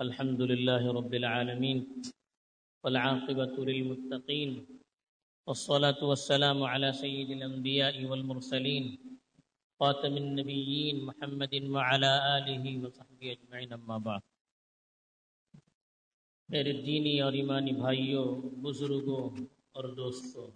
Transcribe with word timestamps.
الحمد 0.00 0.42
لله 0.42 0.92
رب 0.98 1.14
العالمين 1.14 1.78
والعاقبة 2.84 3.56
للمتقين 3.68 4.50
والصلاة 5.46 6.00
والسلام 6.10 6.62
على 6.62 6.92
سيد 6.92 7.30
الأنبياء 7.30 8.04
والمرسلين 8.04 8.84
خاتم 9.80 10.16
النبيين 10.16 11.04
محمد 11.04 11.54
وعلى 11.74 12.12
آله 12.36 12.64
وصحبه 12.84 13.32
أجمعين 13.32 13.72
أما 13.72 13.98
بعد 13.98 14.22
میرے 16.48 16.72
دینی 16.72 17.20
اور 17.20 17.32
ایمانی 17.32 17.72
بھائیوں، 17.72 18.24
بزرگوں 18.62 19.22
اور 19.72 19.84
دوستوں، 19.84 20.46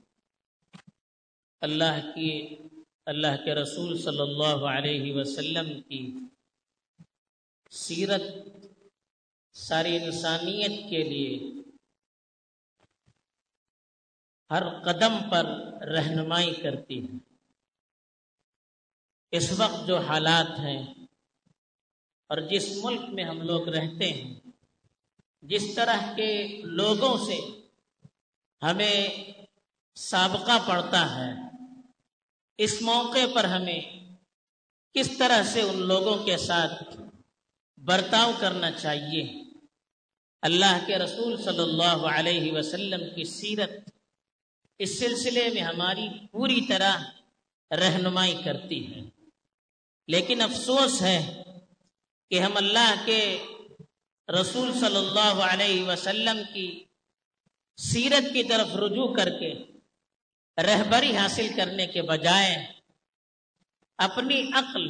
اللہ 1.61 2.01
کی، 2.15 2.33
اللہ 3.07 3.37
کے 3.45 3.55
رسول 3.55 3.99
صلی 3.99 4.21
اللہ 4.21 4.67
علیہ 4.73 5.15
وسلم 5.15 5.69
کی 5.83 6.03
سیرت 7.71 8.54
ساری 9.55 9.97
انسانیت 9.97 10.91
کے 10.91 11.03
لیے 11.03 11.63
ہر 14.51 14.63
قدم 14.83 15.31
پر 15.31 15.45
رہنمائی 15.87 16.55
کرتی 16.55 17.05
ہے۔ 17.05 17.19
اس 19.31 19.61
وقت 19.61 19.87
جو 19.87 19.99
حالات 19.99 20.59
ہیں 20.59 20.87
اور 22.27 22.39
جس 22.39 22.85
ملک 22.85 23.01
میں 23.01 23.25
ہم 23.25 23.43
لوگ 23.43 23.69
رہتے 23.69 24.13
ہیں، 24.13 24.41
جس 25.43 25.75
طرح 25.75 26.15
کے 26.17 26.63
لوگوں 26.65 27.27
سے 27.27 27.39
ہمیں 28.63 29.09
سابقہ 29.95 30.69
پڑتا 30.69 31.17
ہے، 31.17 31.33
اس 32.59 32.83
موقع 32.83 33.27
پر 33.35 33.45
ہمیں 33.45 33.81
کس 34.95 35.19
طرح 35.19 35.43
سے 35.43 35.61
ان 35.61 35.77
لوگوں 35.77 36.25
کے 36.25 36.37
ساتھ 36.37 36.97
برتاؤ 37.79 38.33
کرنا 38.41 38.71
چاہیے؟ 38.71 39.44
اللہ 40.45 40.79
کے 40.87 40.99
رسول 40.99 41.37
صلی 41.43 41.61
اللہ 41.61 42.07
علیہ 42.09 42.53
وسلم 42.53 43.03
کی 43.15 43.25
سیرت 43.25 43.71
اس 44.81 44.99
سلسلے 44.99 45.49
میں 45.55 45.63
ہماری 45.63 46.09
پوری 46.33 46.61
طرح 46.69 47.05
رہنمائی 47.71 48.35
کرتی 48.45 48.81
ہے 48.87 49.03
لیکن 50.09 50.41
افسوس 50.43 51.01
ہے 51.03 51.19
کہ 52.31 52.41
ہم 52.41 52.57
اللہ 52.57 52.95
کے 53.05 53.21
رسول 54.29 54.73
صلی 54.81 54.97
اللہ 54.97 55.41
علیہ 55.45 55.85
وسلم 55.85 56.43
کی 56.53 56.67
سیرت 57.79 58.33
کی 58.33 58.43
طرف 58.43 58.75
رجوع 58.77 59.07
کر 59.15 59.31
کے 59.39 59.53
رہبری 60.59 61.17
حاصل 61.17 61.49
کرنے 61.57 61.87
کے 61.87 62.03
بجائے 62.03 62.55
اپنی 63.99 64.43
عقل 64.55 64.87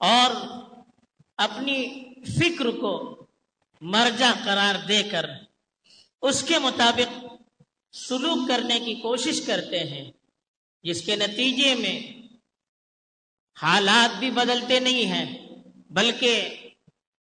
اور 0.00 0.34
اپنی 1.38 1.76
فکر 2.30 2.70
کو 2.80 2.94
مرجع 3.84 4.32
قرار 4.44 4.74
دے 4.88 5.02
کر 5.02 5.26
اس 6.22 6.42
کے 6.42 6.58
مطابق 6.58 7.24
سلوک 7.92 8.48
کرنے 8.48 8.80
کی 8.80 8.94
کوشش 8.94 9.40
کرتے 9.46 9.80
ہیں، 9.80 10.10
جس 10.82 11.02
کے 11.02 11.16
نتیجے 11.16 11.74
میں 11.74 12.12
حالات 13.62 14.18
بھی 14.18 14.30
بدلتے 14.30 14.80
نہیں 14.80 15.04
ہیں، 15.04 15.48
بلکہ 15.90 16.48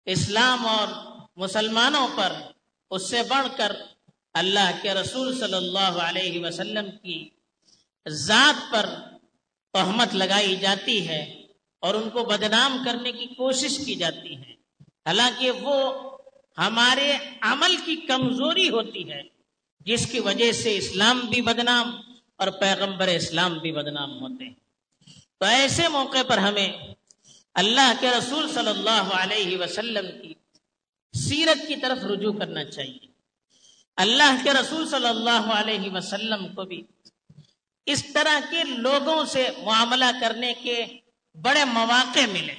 اسلام 0.04 0.66
اور 0.66 0.88
مسلمانوں 1.36 2.08
پر 2.16 2.32
اس 2.90 3.10
سے 3.10 3.22
بڑھ 3.22 3.46
کر 3.56 3.72
اللہ 4.32 4.70
کے 4.82 4.94
رسول 4.94 5.40
صلی 5.40 5.54
اللہ 5.54 6.00
علیہ 6.00 6.44
وسلم 6.44 6.90
کی 6.90 7.28
ذات 8.08 8.72
پر 8.72 8.86
تہمت 9.72 10.14
لگائی 10.14 10.56
جاتی 10.56 11.08
ہے 11.08 11.42
اور 11.78 11.94
ان 11.94 12.10
کو 12.10 12.24
بدنام 12.24 12.82
کرنے 12.84 13.12
کی 13.12 13.26
کوشش 13.26 13.78
کی 13.86 13.94
جاتی 13.94 14.36
ہے۔ 14.36 14.52
حالانکہ 15.06 15.50
وہ 15.50 16.07
ہمارے 16.58 17.18
عمل 17.40 17.76
کی 17.84 17.96
کمزوری 17.96 18.68
ہوتی 18.68 19.12
ہے، 19.12 19.22
جس 19.80 20.06
کی 20.06 20.20
وجہ 20.20 20.52
سے 20.52 20.76
اسلام 20.76 21.20
بھی 21.20 21.40
بدنام 21.40 22.00
اور 22.36 22.48
پیغمبر 22.48 23.06
اسلام 23.06 23.58
بھی 23.58 23.72
بدنام 23.72 24.20
ہوتے 24.20 24.44
ہیں۔ 24.44 24.54
تو 25.38 25.44
ایسے 25.44 25.88
موقع 25.88 26.22
پر 26.28 26.38
ہمیں 26.38 26.68
اللہ 27.54 27.92
کے 28.00 28.10
رسول 28.10 28.52
صلی 28.52 28.68
اللہ 28.68 29.08
علیہ 29.12 29.58
وسلم 29.58 30.22
کی 30.22 30.34
سیرت 31.14 31.68
کی 31.68 31.76
طرف 31.76 32.04
رجوع 32.04 32.32
کرنا 32.32 32.64
چاہیے۔ 32.64 33.06
اللہ 33.96 34.36
کے 34.44 34.52
رسول 34.52 34.88
صلی 34.88 35.08
اللہ 35.08 35.52
علیہ 35.54 35.90
وسلم 35.90 36.54
کو 36.54 36.64
بھی 36.64 36.82
اس 37.86 38.04
طرح 38.12 38.40
کے 38.50 38.64
لوگوں 38.64 39.24
سے 39.24 39.48
معاملہ 39.64 40.04
کرنے 40.20 40.54
کے 40.62 40.84
بڑے 41.34 41.64
مواقع 41.64 42.26
ملے۔ 42.32 42.54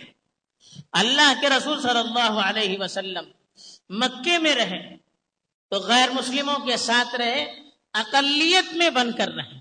اللہ 0.91 1.33
کے 1.41 1.49
رسول 1.49 1.81
صلی 1.81 1.99
اللہ 1.99 2.39
علیہ 2.39 2.77
وسلم 2.79 3.25
مکے 3.89 4.37
میں 4.37 4.55
رہے 4.55 4.97
تو 5.69 5.75
غیر 5.75 6.09
مسلموں 6.09 6.59
کے 6.59 6.77
ساتھ 6.77 7.15
رہے، 7.15 7.69
اقلیت 7.93 8.73
میں 8.73 8.89
بن 8.89 9.11
کر 9.11 9.27
رہے 9.27 9.59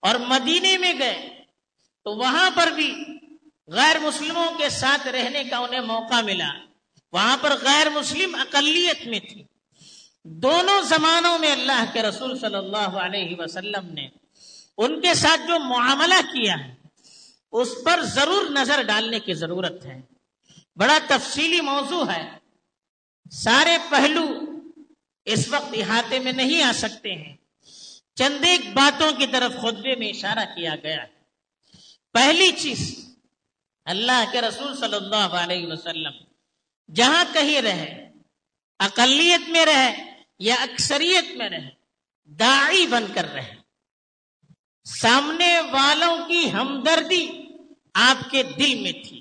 اور 0.00 0.14
مدینے 0.14 0.78
میں 0.78 0.94
گئے 0.98 1.42
تو 2.04 2.16
وہاں 2.16 2.50
پر 2.54 2.66
بھی 2.66 3.04
غیر 3.66 3.98
مسلموں 3.98 4.58
کے 4.58 4.68
ساتھ 4.68 5.06
رہنے 5.06 5.44
کا 5.44 5.56
انہیں 5.56 5.80
موقع 5.80 6.20
ملا۔ 6.20 6.48
وہاں 7.12 7.36
پر 7.40 7.52
غیر 7.62 7.90
مسلم 7.90 8.34
اقلیت 8.34 9.06
میں 9.06 9.20
تھی۔ 9.20 9.44
دونوں 10.24 10.82
زمانوں 10.82 11.38
میں 11.38 11.52
اللہ 11.52 11.84
کے 11.92 12.02
رسول 12.02 12.38
صلی 12.38 12.54
اللہ 12.54 12.76
علیہ 12.76 13.36
وسلم 13.38 13.86
نے 13.86 14.08
ان 14.76 15.00
کے 15.00 15.14
ساتھ 15.14 15.40
جو 15.48 15.58
معاملہ 15.58 16.20
کیا 16.20 16.54
ہے، 16.58 16.74
اس 17.52 17.68
پر 17.84 18.00
ضرور 18.02 18.50
نظر 18.50 18.82
ڈالنے 18.82 19.20
کی 19.20 19.34
ضرورت 19.34 19.86
ہے۔ 19.86 20.00
بڑا 20.76 20.98
تفصیلی 21.08 21.60
موضوع 21.60 22.04
ہے۔ 22.12 22.39
سارے 23.30 23.78
پہلو 23.90 24.40
اس 25.24 25.48
وقت 25.48 25.74
احاطے 25.74 26.18
میں 26.18 26.32
نہیں 26.32 26.62
آ 26.62 26.72
سکتے 26.74 27.14
ہیں۔ 27.14 27.36
چند 28.14 28.44
ایک 28.44 28.60
باتوں 28.72 29.12
کی 29.12 29.26
طرف 29.26 29.52
خطبے 29.52 29.94
میں 29.94 30.08
اشارہ 30.08 30.44
کیا 30.56 30.74
گیا۔ 30.82 31.02
ہے 31.02 31.06
پہلی 32.12 32.52
چیز، 32.52 33.14
اللہ 33.84 34.24
کے 34.32 34.40
رسول 34.40 34.76
صلی 34.76 34.94
اللہ 34.94 35.16
علیہ 35.16 35.66
وسلم 35.66 36.12
جہاں 36.94 37.24
کہیں 37.32 37.60
رہے، 37.60 38.12
اقلیت 38.78 39.48
میں 39.48 39.66
رہے 39.66 40.20
یا 40.38 40.54
اکثریت 40.54 41.36
میں 41.36 41.48
رہے، 41.48 41.70
داعی 42.24 42.86
بن 42.86 43.04
کر 43.14 43.32
رہے۔ 43.32 43.54
سامنے 44.84 45.60
والوں 45.60 46.28
کی 46.28 46.52
ہمدردی 46.52 47.28
آپ 47.94 48.30
کے 48.30 48.42
دل 48.42 48.74
میں 48.74 48.92
تھی۔ 48.92 49.20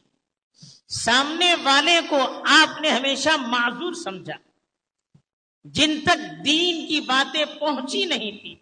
سامنے 0.89 1.55
والے 1.63 1.99
کو 2.09 2.43
آپ 2.47 2.81
نے 2.81 2.89
ہمیشہ 2.89 3.29
معذور 3.29 3.93
سمجھا۔ 3.93 4.35
جن 5.63 5.99
تک 6.01 6.45
دین 6.45 6.87
کی 6.87 7.01
باتیں 7.01 7.45
پہنچی 7.45 8.05
نہیں 8.05 8.31
تھی 8.31 8.55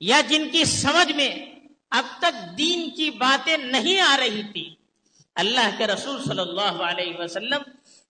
یا 0.00 0.20
جن 0.28 0.48
کی 0.50 0.64
سمجھ 0.64 1.12
میں 1.12 1.46
اب 1.90 2.04
تک 2.18 2.58
دین 2.58 2.90
کی 2.90 3.10
باتیں 3.10 3.56
نہیں 3.56 4.00
آ 4.00 4.16
رہی 4.16 4.42
تھی، 4.52 4.74
اللہ 5.34 5.70
کے 5.78 5.86
رسول 5.86 6.22
صلی 6.24 6.40
اللہ 6.40 6.82
علیہ 6.82 7.16
وسلم 7.18 7.62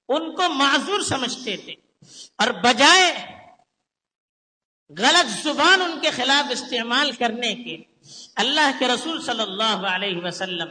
ان 0.09 0.35
کو 0.35 0.49
معذور 0.49 1.01
سمجھتے 1.01 1.57
تھے۔ 1.57 1.75
اور 2.39 2.49
بجائے 2.49 3.15
غلط 4.99 5.43
زبان 5.43 5.83
ان 5.83 5.99
کے 6.03 6.11
خلاف 6.11 6.51
استعمال 6.51 7.13
کرنے 7.13 7.55
کے، 7.55 7.83
اللہ 8.35 8.71
کے 8.79 8.89
رسول 8.89 9.23
صلی 9.23 9.43
اللہ 9.43 9.87
علیہ 9.87 10.17
وسلم 10.25 10.69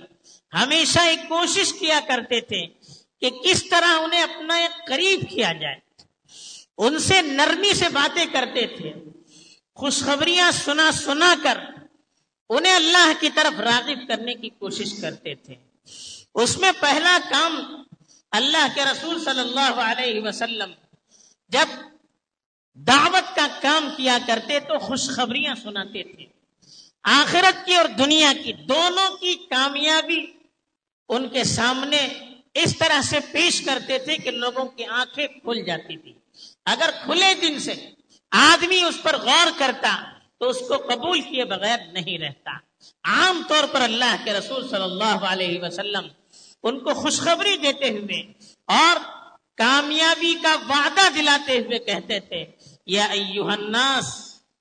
ہمیشہ 0.53 0.99
ایک 0.99 1.19
کوشش 1.29 1.73
کیا 1.73 1.99
کرتے 2.07 2.41
تھے 2.41 2.67
کہ 3.21 3.29
کس 3.29 3.69
طرح 3.69 3.87
انہیں 3.87 4.21
اپنا 4.21 4.55
ایک 4.55 4.87
قریب 4.87 5.19
کیا 5.29 5.53
جائے۔ 5.53 5.75
ان 6.77 6.99
سے 6.99 7.21
نرمی 7.21 7.73
سے 7.73 7.89
باتیں 7.89 8.25
کرتے 8.25 8.67
تھے۔ 8.67 8.93
خوشخبریاں 9.75 10.51
سنا 10.51 10.91
سنا 10.91 11.35
کر 11.43 11.57
انہیں 12.49 12.73
اللہ 12.73 13.11
کی 13.19 13.29
طرف 13.29 13.59
راغب 13.59 14.07
کرنے 14.07 14.33
کی 14.33 14.49
کوشش 14.49 15.01
کرتے 15.01 15.35
تھے۔ 15.35 15.55
اس 16.35 16.57
میں 16.57 16.71
پہلا 16.79 17.17
کام 17.29 17.83
اللہ 18.31 18.67
کے 18.75 18.85
رسول 18.85 19.23
صلی 19.23 19.39
اللہ 19.39 19.81
علیہ 19.81 20.21
وسلم 20.21 20.71
جب 21.49 21.65
دعوت 22.75 23.35
کا 23.35 23.47
کام 23.61 23.89
کیا 23.97 24.17
کرتے 24.27 24.59
تو 24.59 24.79
خوشخبریاں 24.79 25.55
سناتے 25.55 26.03
تھے۔ 26.03 26.25
آخرت 27.03 27.65
کی 27.65 27.75
اور 27.75 27.85
دنیا 27.85 28.33
کی 28.43 28.53
دونوں 28.53 29.17
کی 29.17 29.35
کامیابی 29.35 30.38
ان 31.09 31.27
کے 31.29 31.43
سامنے 31.43 32.07
اس 32.53 32.77
طرح 32.77 33.01
سے 33.01 33.19
پیش 33.31 33.61
کرتے 33.61 33.97
تھے 33.97 34.17
کہ 34.17 34.31
لوگوں 34.31 34.65
کی 34.65 34.85
آنکھیں 34.85 35.27
کھل 35.27 35.63
جاتی 35.65 35.97
تھی 35.97 36.13
اگر 36.65 36.89
کھلے 37.03 37.33
دن 37.41 37.59
سے 37.59 37.73
آدمی 38.31 38.81
اس 38.81 39.01
پر 39.03 39.17
غور 39.17 39.51
کرتا 39.57 39.95
تو 40.37 40.49
اس 40.49 40.59
کو 40.67 40.77
قبول 40.77 41.21
کیے 41.21 41.45
بغیر 41.45 41.79
نہیں 41.91 42.17
رہتا۔ 42.17 42.51
عام 43.03 43.41
طور 43.47 43.63
پر 43.71 43.81
اللہ 43.81 44.15
کے 44.23 44.33
رسول 44.33 44.67
صلی 44.67 44.83
اللہ 44.83 45.25
علیہ 45.25 45.61
وسلم 45.61 46.07
ان 46.63 46.79
کو 46.79 46.93
خوشخبری 46.93 47.57
دیتے 47.57 47.89
ہوئے 47.89 48.21
اور 48.67 48.95
کامیابی 49.57 50.33
کا 50.41 50.55
وعدہ 50.69 51.07
دلاتے 51.15 51.57
ہوئے 51.59 51.79
کہتے 51.79 52.19
تھے، 52.19 52.45
یا 52.85 53.05
الناس، 53.05 54.05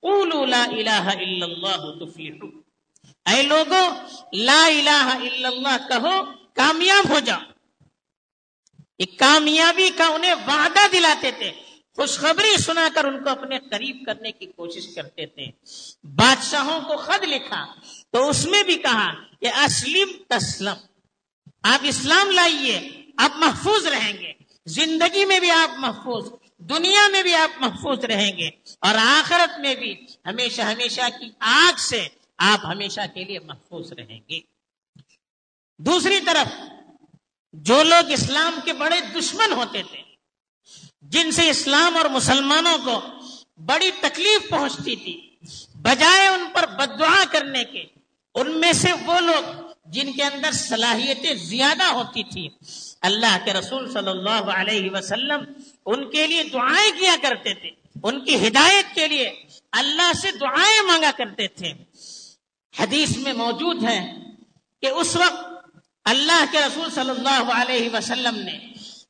قولوا 0.03 0.45
لا 0.47 0.65
الہ 0.65 1.05
الا 1.11 1.47
اللہ 1.47 1.83
تفلحوا 2.00 2.57
اے 3.28 3.42
لوگو، 3.42 3.92
لا 4.32 4.66
الہ 4.66 4.90
الا 4.90 5.48
اللہ 5.48 5.88
کہو، 5.88 6.25
کامیاب 6.54 7.10
ہو 7.10 7.19
جاؤ۔ 7.19 7.40
ایک 8.98 9.19
کامیابی 9.19 9.90
کا 9.96 10.06
انہیں 10.06 10.34
وعدہ 10.34 10.80
دلاتے 10.92 11.30
تھے۔ 11.30 11.50
خوشخبری 11.96 12.56
سنا 12.56 12.88
کر 12.94 13.04
ان 13.04 13.25
کو 13.25 13.30
اپنے 13.30 13.58
قریب 13.58 14.02
کرنے 14.06 14.32
کی 14.32 14.46
کوشش 14.46 14.94
کرتے 14.94 15.26
تھے۔ 15.26 15.46
بادشاہوں 16.02 16.80
کو 16.80 16.96
خط 16.96 17.22
لکھا۔ 17.22 17.75
تو 18.12 18.28
اس 18.28 18.44
میں 18.44 18.62
بھی 18.62 18.75
کہا 18.75 19.12
کہ 19.40 19.46
اسلم 19.46 20.08
تسلم۔ 20.28 20.75
آپ 21.62 21.78
اسلام 21.82 22.30
لائیے، 22.30 22.90
آپ 23.19 23.30
محفوظ 23.36 23.86
رہیں 23.86 24.12
گے۔ 24.12 24.32
زندگی 24.66 25.25
میں 25.25 25.40
بھی 25.40 25.50
آپ 25.50 25.78
محفوظ، 25.78 26.32
دنیا 26.58 27.08
میں 27.12 27.22
بھی 27.22 27.34
آپ 27.34 27.50
محفوظ 27.60 28.04
رہیں 28.04 28.38
گے۔ 28.38 28.48
اور 28.80 28.94
آخرت 28.94 29.60
میں 29.60 29.75
بھی 29.75 30.06
ہمیشہ 30.26 30.62
ہمیشہ 30.62 31.00
کی 31.20 31.30
آگ 31.38 31.76
سے 31.76 32.08
آپ 32.38 32.67
ہمیشہ 32.67 33.00
کے 33.14 33.25
لیے 33.25 33.38
محفوظ 33.38 33.93
رہیں 33.93 34.20
گے۔ 34.31 34.40
دوسری 35.79 36.20
طرف، 36.20 36.61
جو 37.52 37.82
لوگ 37.82 38.11
اسلام 38.11 38.61
کے 38.64 38.73
بڑے 38.73 39.00
دشمن 39.00 39.52
ہوتے 39.52 39.82
تھے، 39.82 40.02
جن 41.02 41.31
سے 41.31 41.50
اسلام 41.50 41.96
اور 41.96 42.05
مسلمانوں 42.05 42.79
کو 42.85 43.00
بڑی 43.56 43.90
تکلیف 44.00 44.50
پہنچتی 44.50 44.96
تھی، 44.96 45.37
بجائے 45.75 46.29
ان 46.29 46.44
پر 46.52 46.67
بدعا 46.67 47.25
کرنے 47.31 47.64
کے، 47.64 47.85
ان 48.35 48.61
میں 48.61 48.73
سے 48.73 48.93
وہ 48.93 49.20
لوگ 49.20 49.69
جن 49.85 50.12
کے 50.12 50.25
اندر 50.25 50.50
صلاحیتیں 50.52 51.35
زیادہ 51.35 51.85
ہوتی 51.85 52.23
تھی 52.23 52.49
اللہ 53.00 53.38
کے 53.44 53.52
رسول 53.52 53.93
صلی 53.93 54.08
اللہ 54.08 54.50
علیہ 54.50 54.90
وسلم 54.90 55.44
ان 55.87 56.11
کے 56.11 56.26
لیے 56.26 56.43
دعائیں 56.44 57.00
کیا 57.00 57.17
کرتے 57.23 57.55
تھے۔ 57.55 57.70
ان 58.02 58.25
کی 58.25 58.49
ہدایت 58.49 58.94
کے 58.94 59.08
لیے 59.08 59.43
اللہ 59.73 60.12
سے 60.12 60.31
دعائیں 60.31 60.82
مانگا 60.87 61.11
کرتے 61.17 61.49
تھے۔ 61.49 61.73
حدیث 62.80 63.16
میں 63.16 63.32
موجود 63.32 63.82
ہے 63.82 64.00
کہ 64.82 64.86
اس 64.86 65.16
وقت 65.16 65.46
اللہ 66.04 66.44
کے 66.52 66.58
رسول 66.58 66.90
صلی 66.90 67.10
اللہ 67.10 67.52
علیہ 67.54 67.88
وسلم 67.92 68.36
نے 68.36 68.58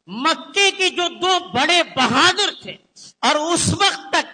مکے 0.07 0.71
کے 0.71 0.91
جو 0.91 1.09
دو 1.09 1.39
بڑے 1.55 1.83
بہادر 1.97 2.51
تھے 2.63 2.77
اور 3.21 3.35
اس 3.35 3.69
وقت 3.73 4.09
تک 4.11 4.27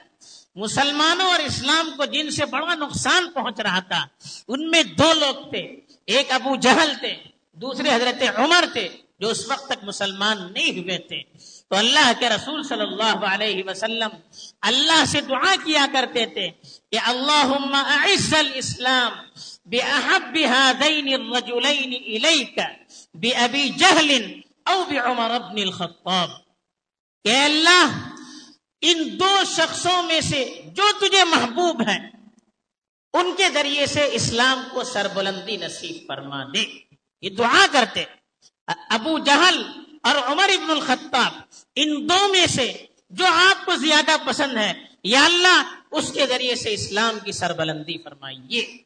مسلمانوں 0.56 1.26
اور 1.26 1.38
اسلام 1.38 1.90
کو 1.96 2.04
جن 2.04 2.31
سے 2.31 2.44
بڑا 2.44 2.75
نقصان 2.75 3.31
پہنچ 3.31 3.60
رہا 3.60 3.81
تھا، 3.81 4.06
ان 4.48 4.70
میں 4.70 4.82
دو 4.82 5.12
لوگ 5.12 5.50
تھے، 5.50 5.62
ایک 6.06 6.32
ابو 6.32 6.56
جہل 6.56 6.92
تھے، 7.00 7.14
دوسرے 7.52 7.94
حضرت 7.94 8.22
عمر 8.38 8.64
تھے 8.72 8.88
جو 9.20 9.28
اس 9.28 9.50
وقت 9.50 9.66
تک 9.66 9.84
مسلمان 9.84 10.52
نہیں 10.52 10.78
ہوئے 10.78 10.98
تھے۔ 10.98 11.22
تو 11.70 11.76
اللہ 11.76 12.12
کے 12.19 12.28
رسول 12.28 12.62
صلی 12.62 12.81
اللہ 12.81 13.26
علیہ 13.26 13.62
وسلم 13.66 14.08
اللہ 14.61 15.05
سے 15.05 15.20
دعا 15.20 15.55
کیا 15.64 15.87
کرتے 15.93 16.26
تھے 16.26 16.50
کہ 16.93 16.99
اللہ 17.06 17.66
اعز 17.72 18.34
الاسلام 18.34 19.12
بأحب 19.64 20.37
هذين 20.37 21.14
الرجلين 21.14 22.02
إليك 22.02 22.58
بأبي 23.14 23.69
جهل 23.69 24.40
او 24.64 24.84
بعمر 24.84 25.31
ابن 25.31 25.62
الخطاب۔ 25.62 26.31
کہ 27.25 27.44
اللہ، 27.44 28.08
ان 28.81 29.20
دو 29.20 29.38
شخصوں 29.56 30.02
میں 30.02 30.20
سے 30.20 30.62
جو 30.67 30.82
تجھے 30.99 31.25
محبوب 31.25 31.81
ہیں، 31.88 32.10
ان 33.12 33.34
کے 33.37 33.49
ذریعے 33.55 33.87
سے 33.87 34.08
اسلام 34.12 34.64
کو 34.70 34.84
سربلندی 34.84 35.56
نصیب 35.56 35.96
فرما 36.08 36.44
دے۔ 36.44 36.64
یہ 37.22 37.31
دعا 37.31 37.67
کرتے۔ 37.72 38.05
ابو 38.67 39.19
جہل 39.19 39.62
اور 40.05 40.15
عمر 40.15 40.49
ابن 40.49 40.71
الخطاب، 40.71 41.33
ان 41.77 42.09
دو 42.09 42.29
میں 42.29 42.47
سے 42.47 42.87
جو 43.11 43.25
آپ 43.27 43.65
کو 43.67 43.77
زیادہ 43.77 44.17
پسند 44.25 44.56
ہے، 44.56 44.73
یا 45.03 45.25
اللہ 45.25 45.75
اس 45.91 46.12
کے 46.12 46.27
ذریعے 46.27 46.55
سے 46.55 46.75
اسلام 46.75 47.19
کی 47.25 47.33
سربلندی 47.33 47.99
فرمائیے، 47.99 48.79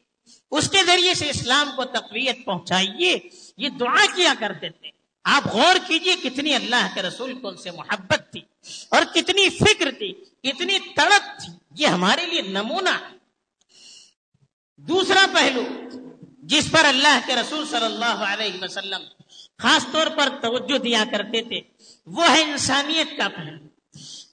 اس 0.51 0.69
کے 0.69 0.83
ذریعے 0.83 1.13
سے 1.13 1.29
اسلام 1.29 1.71
کو 1.75 1.83
تقویت 1.83 2.45
پہنچائیے، 2.45 3.17
یہ 3.57 3.69
دعا 3.69 4.05
کیا 4.15 4.33
کرتے 4.39 4.69
تھے۔ 4.69 4.91
آپ 5.23 5.47
غور 5.47 5.75
کیجیے 5.87 6.15
کتنی 6.15 6.53
اللہ 6.55 6.87
کے 6.93 7.01
رسول 7.01 7.33
کو 7.39 7.47
ان 7.47 7.57
سے 7.57 7.71
محبت 7.71 8.31
تھی 8.31 8.41
اور 8.89 9.03
کتنی 9.13 9.49
فکر 9.49 9.91
تھی، 9.91 10.11
کتنی 10.43 10.79
تڑپ 10.95 11.39
تھی، 11.39 11.53
یہ 11.75 11.87
ہمارے 11.87 12.25
لیے 12.25 12.41
نمونہ 12.41 12.89
ہے۔ 12.89 13.17
دوسرا 14.79 15.25
پہلو، 15.33 15.63
جس 16.43 16.71
پر 16.71 16.85
اللہ 16.85 17.19
کے 17.25 17.35
رسول 17.35 17.65
صلی 17.67 17.85
اللہ 17.85 18.23
علیہ 18.27 18.63
وسلم 18.63 19.03
خاص 19.59 19.85
طور 19.91 20.07
پر 20.07 20.29
توجہ 20.41 20.77
دیا 20.77 21.03
کرتے 21.11 21.41
تھے۔ 21.41 21.61
وہ 22.05 22.29
ہے 22.29 22.41
انسانیت 22.41 23.17
کا 23.17 23.27
پہلو۔ 23.27 23.67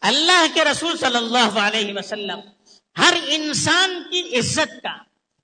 اللہ 0.00 0.46
کے 0.54 0.64
رسول 0.64 0.98
صلی 0.98 1.16
اللہ 1.16 1.58
علیہ 1.58 1.94
وسلم 1.94 2.40
ہر 2.98 3.14
انسان 3.26 4.02
کی 4.10 4.38
عزت 4.38 4.82
کا 4.82 4.96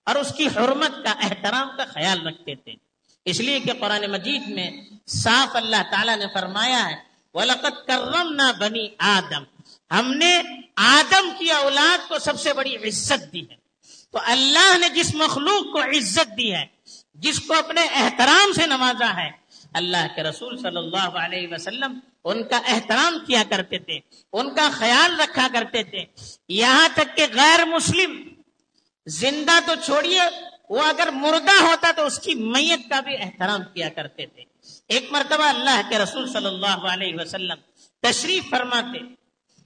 اور 0.07 0.17
اس 0.17 0.35
کی 0.37 0.47
حرمت 0.47 1.05
کا 1.05 1.11
احترام 1.11 1.69
کا 1.77 1.85
خیال 1.85 2.27
رکھتے 2.27 2.55
تھے۔ 2.55 2.75
اس 3.25 3.41
لیے 3.41 3.61
کہ 3.61 3.73
قرآن 3.81 4.11
مجید 4.11 4.49
میں 4.49 4.71
صاف 5.09 5.57
اللہ 5.57 5.83
تعالیٰ 5.91 6.17
نے 6.17 6.25
فرمایا 6.35 6.91
ہے، 6.91 6.97
وَلَقَدْ 7.35 7.87
كَرَّمْنَا 7.87 8.53
بَنِي 8.53 8.89
آدم۔ 8.99 9.43
ہم 9.91 10.13
نے 10.13 10.41
آدم 10.77 11.31
کی 11.39 11.51
اولاد 11.51 12.09
کو 12.09 12.19
سب 12.19 12.41
سے 12.41 12.53
بڑی 12.53 12.77
عزت 12.77 13.33
دی 13.33 13.41
ہے۔ 13.41 13.57
تو 14.11 14.19
اللہ 14.25 14.79
نے 14.79 14.89
جس 14.89 15.15
مخلوق 15.15 15.73
کو 15.73 15.83
عزت 15.83 16.39
دی 16.39 16.55
ہے، 16.55 16.67
جس 17.15 17.41
کو 17.41 17.55
اپنے 17.55 17.81
احترام 17.93 18.53
سے 18.53 18.67
نوازا 18.67 19.25
ہے 19.25 19.42
اللہ 19.75 20.07
کے 20.15 20.23
رسول 20.23 20.57
صلی 20.57 20.77
اللہ 20.77 21.09
علیہ 21.19 21.49
وسلم 21.51 21.99
ان 22.25 22.49
کا 22.49 22.57
احترام 22.57 23.19
کیا 23.27 23.43
کرتے 23.51 23.79
تھے، 23.79 24.01
ان 24.33 24.55
کا 24.55 24.69
خیال 24.73 25.21
رکھا 25.21 25.49
کرتے 25.53 25.83
تھے۔ 25.83 26.05
یہاں 26.49 26.89
تک 26.95 27.17
کہ 27.17 27.27
غیر 27.33 27.65
مسلم 27.65 28.29
زندہ 29.07 29.59
تو 29.67 29.73
چھوڑیے، 29.85 30.21
وہ 30.69 30.83
اگر 30.83 31.09
مردہ 31.13 31.63
ہوتا 31.63 31.91
تو 31.97 32.07
اس 32.07 32.19
کی 32.19 32.35
میت 32.35 32.81
کا 32.91 33.01
بھی 33.01 33.17
احترام 33.17 33.61
کیا 33.75 33.89
کرتے 33.89 34.27
تھے۔ 34.27 34.43
ایک 34.89 35.13
مرتبہ 35.13 35.43
اللہ 35.43 35.81
کے 35.89 35.99
رسول 35.99 36.33
صلی 36.33 36.47
اللہ 36.47 36.87
علیہ 36.93 37.15
وسلم 37.15 37.57
تشریف 38.03 38.51
فرماتے، 38.51 38.99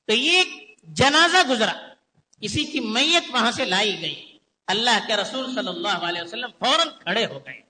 تو 0.07 0.13
یہ 0.13 0.31
ایک 0.31 0.81
جنازہ 0.83 1.51
گزرا 1.51 1.73
کسی 2.41 2.65
کی 2.65 2.81
میت 2.81 3.25
وہاں 3.33 3.53
سے 3.53 3.65
لائی 3.65 4.01
گئی۔ 4.01 4.39
اللہ 4.67 4.99
کے 5.07 5.17
رسول 5.17 5.55
صلی 5.55 5.69
اللہ 5.69 5.89
علیہ 5.89 6.23
وسلم 6.23 6.51
فوراً 6.59 6.89
کھڑے 6.89 7.27
ہو 7.27 7.39
گئے۔ 7.47 7.66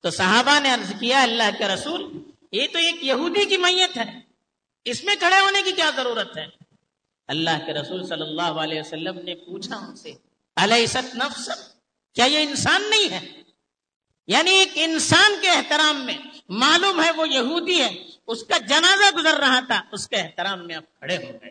تو 0.00 0.10
صحابہ 0.10 0.60
نے 0.60 0.70
عرض 0.70 0.92
کیا، 1.00 1.22
اللہ 1.22 1.50
کے 1.58 1.68
رسول، 1.68 2.18
یہ 2.52 2.66
تو 2.72 2.78
ایک 2.78 3.04
یہودی 3.04 3.44
کی 3.44 3.56
میت 3.56 3.96
ہے۔ 3.96 4.20
اس 4.84 5.04
میں 5.04 5.14
کھڑے 5.18 5.40
ہونے 5.40 5.62
کی 5.62 5.72
کیا 5.72 5.90
ضرورت 5.96 6.36
ہے؟ 6.36 6.46
اللہ 7.28 7.66
کے 7.66 7.72
رسول 7.72 8.06
صلی 8.06 8.22
اللہ 8.22 8.42
علیہ 8.42 8.80
وسلم 8.80 9.18
نے 9.18 9.34
پوچھا 9.34 9.76
ان 9.76 9.96
سے 9.96 10.12
علیہ 10.56 10.96
نفس، 11.14 11.50
کیا 12.14 12.24
یہ 12.24 12.38
انسان 12.38 12.90
نہیں 12.90 13.10
ہے؟ 13.10 13.42
یعنی 14.26 14.50
ایک 14.50 14.72
انسان 14.74 15.32
کے 15.42 15.48
احترام 15.50 16.06
میں 16.06 16.18
معلوم 16.48 17.02
ہے 17.02 17.10
وہ 17.10 17.28
یہودی 17.28 17.82
ہے، 17.82 18.04
اس 18.26 18.44
کا 18.44 18.58
جنازہ 18.58 19.16
گزر 19.16 19.36
رہا 19.38 19.60
تھا، 19.60 19.82
اس 19.92 20.08
کے 20.08 20.16
احترام 20.16 20.66
میں 20.66 20.74
آپ 20.74 20.98
کھڑے 20.98 21.16
ہو 21.16 21.32
گئے۔ 21.42 21.50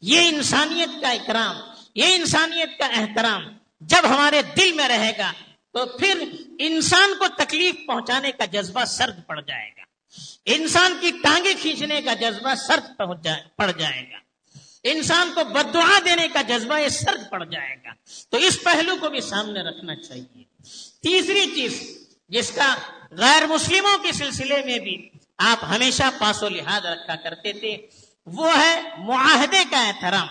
یہ 0.00 0.28
انسانیت 0.28 1.00
کا 1.00 1.10
اکرام، 1.10 1.56
یہ 1.94 2.14
انسانیت 2.14 2.78
کا 2.78 2.86
احترام 2.86 3.48
جب 3.80 4.00
ہمارے 4.04 4.42
دل 4.42 4.72
میں 4.72 4.88
رہے 4.88 5.12
گا 5.18 5.32
تو 5.74 5.86
پھر 5.86 6.24
انسان 6.58 7.14
کو 7.18 7.24
تکلیف 7.38 7.74
پہنچانے 7.86 8.32
کا 8.32 8.44
جذبہ 8.44 8.84
سرد 8.84 9.26
پڑ 9.26 9.40
جائے 9.40 9.70
گا۔ 9.76 9.82
انسان 10.44 10.96
کی 11.00 11.10
ٹانگیں 11.22 11.54
کھینچنے 11.62 12.02
کا 12.02 12.14
جذبہ 12.14 12.54
سرد 12.54 13.00
پڑ 13.56 13.70
جائے 13.70 14.10
گا۔ 14.12 14.16
انسان 14.82 15.32
کو 15.34 15.44
بدعا 15.44 15.98
دینے 16.04 16.28
کا 16.28 16.42
جذبہ 16.42 16.78
یہ 16.78 16.88
سرد 16.88 17.30
پڑ 17.30 17.44
جائے 17.44 17.76
گا۔ 17.84 17.90
تو 18.28 18.36
اس 18.36 18.62
پہلو 18.64 18.96
کو 19.00 19.10
بھی 19.10 19.20
سامنے 19.20 19.60
رکھنا 19.60 19.96
چاہیے۔ 19.96 20.42
تیسری 21.02 21.46
چیز 21.54 21.98
جس 22.28 22.50
کا 22.50 22.74
غیر 23.10 23.46
مسلموں 23.46 23.98
کے 23.98 24.12
سلسلے 24.12 24.62
میں 24.64 24.78
بھی 24.78 25.08
آپ 25.38 25.64
ہمیشہ 25.64 26.02
پاس 26.18 26.42
و 26.42 26.48
لحاظ 26.48 26.86
رکھا 26.86 27.16
کرتے 27.16 27.52
تھے، 27.52 27.76
وہ 28.26 28.58
ہے 28.58 28.82
معاہدے 28.98 29.64
کا 29.70 29.88
احترام۔ 29.88 30.28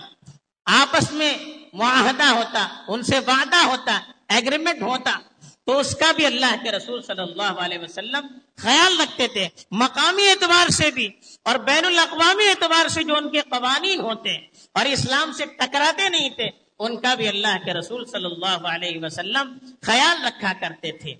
آپس 0.64 1.12
میں 1.12 1.34
معاہدہ 1.72 2.24
ہوتا، 2.24 2.68
ان 2.88 3.02
سے 3.02 3.18
وعدہ 3.18 3.56
ہوتا 3.56 4.00
ایگریمنٹ 4.28 4.82
ہوتا۔ 4.82 5.18
تو 5.66 5.78
اس 5.78 5.96
کا 5.96 6.12
بھی 6.12 6.26
اللہ 6.26 6.56
کے 6.62 6.72
رسول 6.72 7.02
صلی 7.02 7.22
اللہ 7.22 7.42
علیہ 7.42 7.78
وسلم 7.78 8.26
خیال 8.56 9.00
رکھتے 9.00 9.28
تھے، 9.28 9.48
مقامی 9.70 10.28
اعتبار 10.28 10.68
سے 10.68 10.90
بھی 10.90 11.08
اور 11.42 11.54
بین 11.54 11.84
الاقوامی 11.84 12.48
اعتبار 12.48 12.88
سے 12.88 13.02
جو 13.02 13.16
ان 13.16 13.30
کے 13.30 13.40
قوانین 13.40 14.00
ہوتے 14.00 14.36
اور 14.72 14.84
اسلام 14.84 15.32
سے 15.32 15.44
ٹکراتے 15.44 16.08
نہیں 16.08 16.30
تھے، 16.30 16.50
ان 16.78 17.00
کا 17.00 17.14
بھی 17.14 17.28
اللہ 17.28 17.64
کے 17.64 17.72
رسول 17.72 18.04
صلی 18.04 18.24
اللہ 18.24 18.66
علیہ 18.68 19.00
وسلم 19.02 19.58
خیال 19.82 20.26
رکھا 20.26 20.52
کرتے 20.60 20.92
تھے۔ 20.92 21.14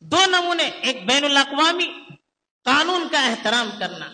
دو 0.00 0.16
نمونے، 0.26 0.62
ایک 0.62 1.06
بین 1.06 1.24
الاقوامی 1.24 1.86
قانون 2.64 3.08
کا 3.10 3.26
احترام 3.26 3.70
کرنا۔ 3.78 4.10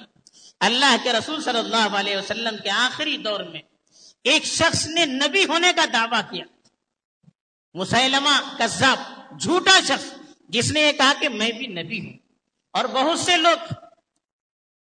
اللہ 0.61 0.97
کے 1.03 1.12
رسول 1.12 1.43
صلی 1.43 1.59
اللہ 1.59 1.97
علیہ 1.97 2.17
وسلم 2.17 2.57
کے 2.62 2.71
آخری 2.71 3.17
دور 3.17 3.41
میں 3.41 3.61
ایک 4.25 4.45
شخص 4.45 4.87
نے 4.87 5.07
نبی 5.07 5.45
ہونے 5.45 5.73
کا 5.77 5.85
دعویٰ 5.93 6.21
کیا۔ 6.31 6.45
مسلمہ 7.75 8.59
کذاب۔ 8.59 9.20
جھوٹا 9.38 9.80
شخص 9.80 10.14
جس 10.49 10.72
نے 10.72 10.80
یہ 10.80 10.92
کہا 10.92 11.12
کہ 11.20 11.28
میں 11.28 11.52
بھی 11.52 11.66
نبی 11.66 12.00
ہوں 12.00 12.18
اور 12.70 12.84
بہت 12.84 13.18
سے 13.18 13.37
لوگ 13.37 13.72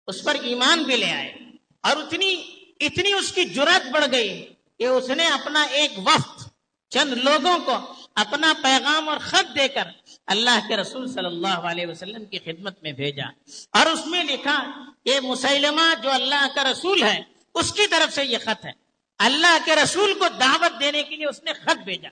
اس 0.07 0.23
پر 0.23 0.35
ایمان 0.35 0.83
بھی 0.83 0.95
لے 0.95 1.11
آئے 1.11 1.33
اور 1.81 1.97
اتنی 1.97 2.43
اتنی 2.79 3.13
اس 3.13 3.31
کی 3.31 3.45
جرت 3.45 3.87
بڑھ 3.91 4.05
گئی 4.11 4.53
کہ 4.79 4.83
اس 4.83 5.09
نے 5.09 5.25
اپنا 5.25 5.61
ایک 5.61 5.91
وقت 5.97 6.49
چند 6.89 7.13
لوگوں 7.13 7.59
کو 7.59 7.93
اپنا 8.15 8.53
پیغام 8.63 9.09
اور 9.09 9.17
خط 9.17 9.55
دے 9.55 9.67
کر 9.67 9.83
اللہ 10.27 10.67
کے 10.67 10.77
رسول 10.77 11.07
صلی 11.07 11.25
اللہ 11.25 11.47
علیہ 11.47 11.87
وسلم 11.87 12.25
کی 12.25 12.39
خدمت 12.39 12.83
میں 12.83 12.91
بھیجا 12.91 13.25
اور 13.71 13.85
اس 13.85 14.05
میں 14.05 14.23
لکھا 14.23 14.63
یہ 15.05 15.19
مسلمہ 15.19 15.93
جو 16.03 16.11
اللہ 16.11 16.47
کا 16.55 16.71
رسول 16.71 17.03
ہے، 17.03 17.21
اس 17.53 17.73
کی 17.73 17.87
طرف 17.87 18.15
سے 18.15 18.25
یہ 18.25 18.37
خط 18.37 18.65
ہے۔ 18.65 18.71
اللہ 19.17 19.57
کے 19.65 19.75
رسول 19.75 20.13
کو 20.13 20.25
دعوت 20.39 20.79
دینے 20.79 21.03
کے 21.03 21.15
لیے 21.15 21.25
اس 21.25 21.43
نے 21.43 21.53
خط 21.53 21.83
بھیجا۔ 21.83 22.09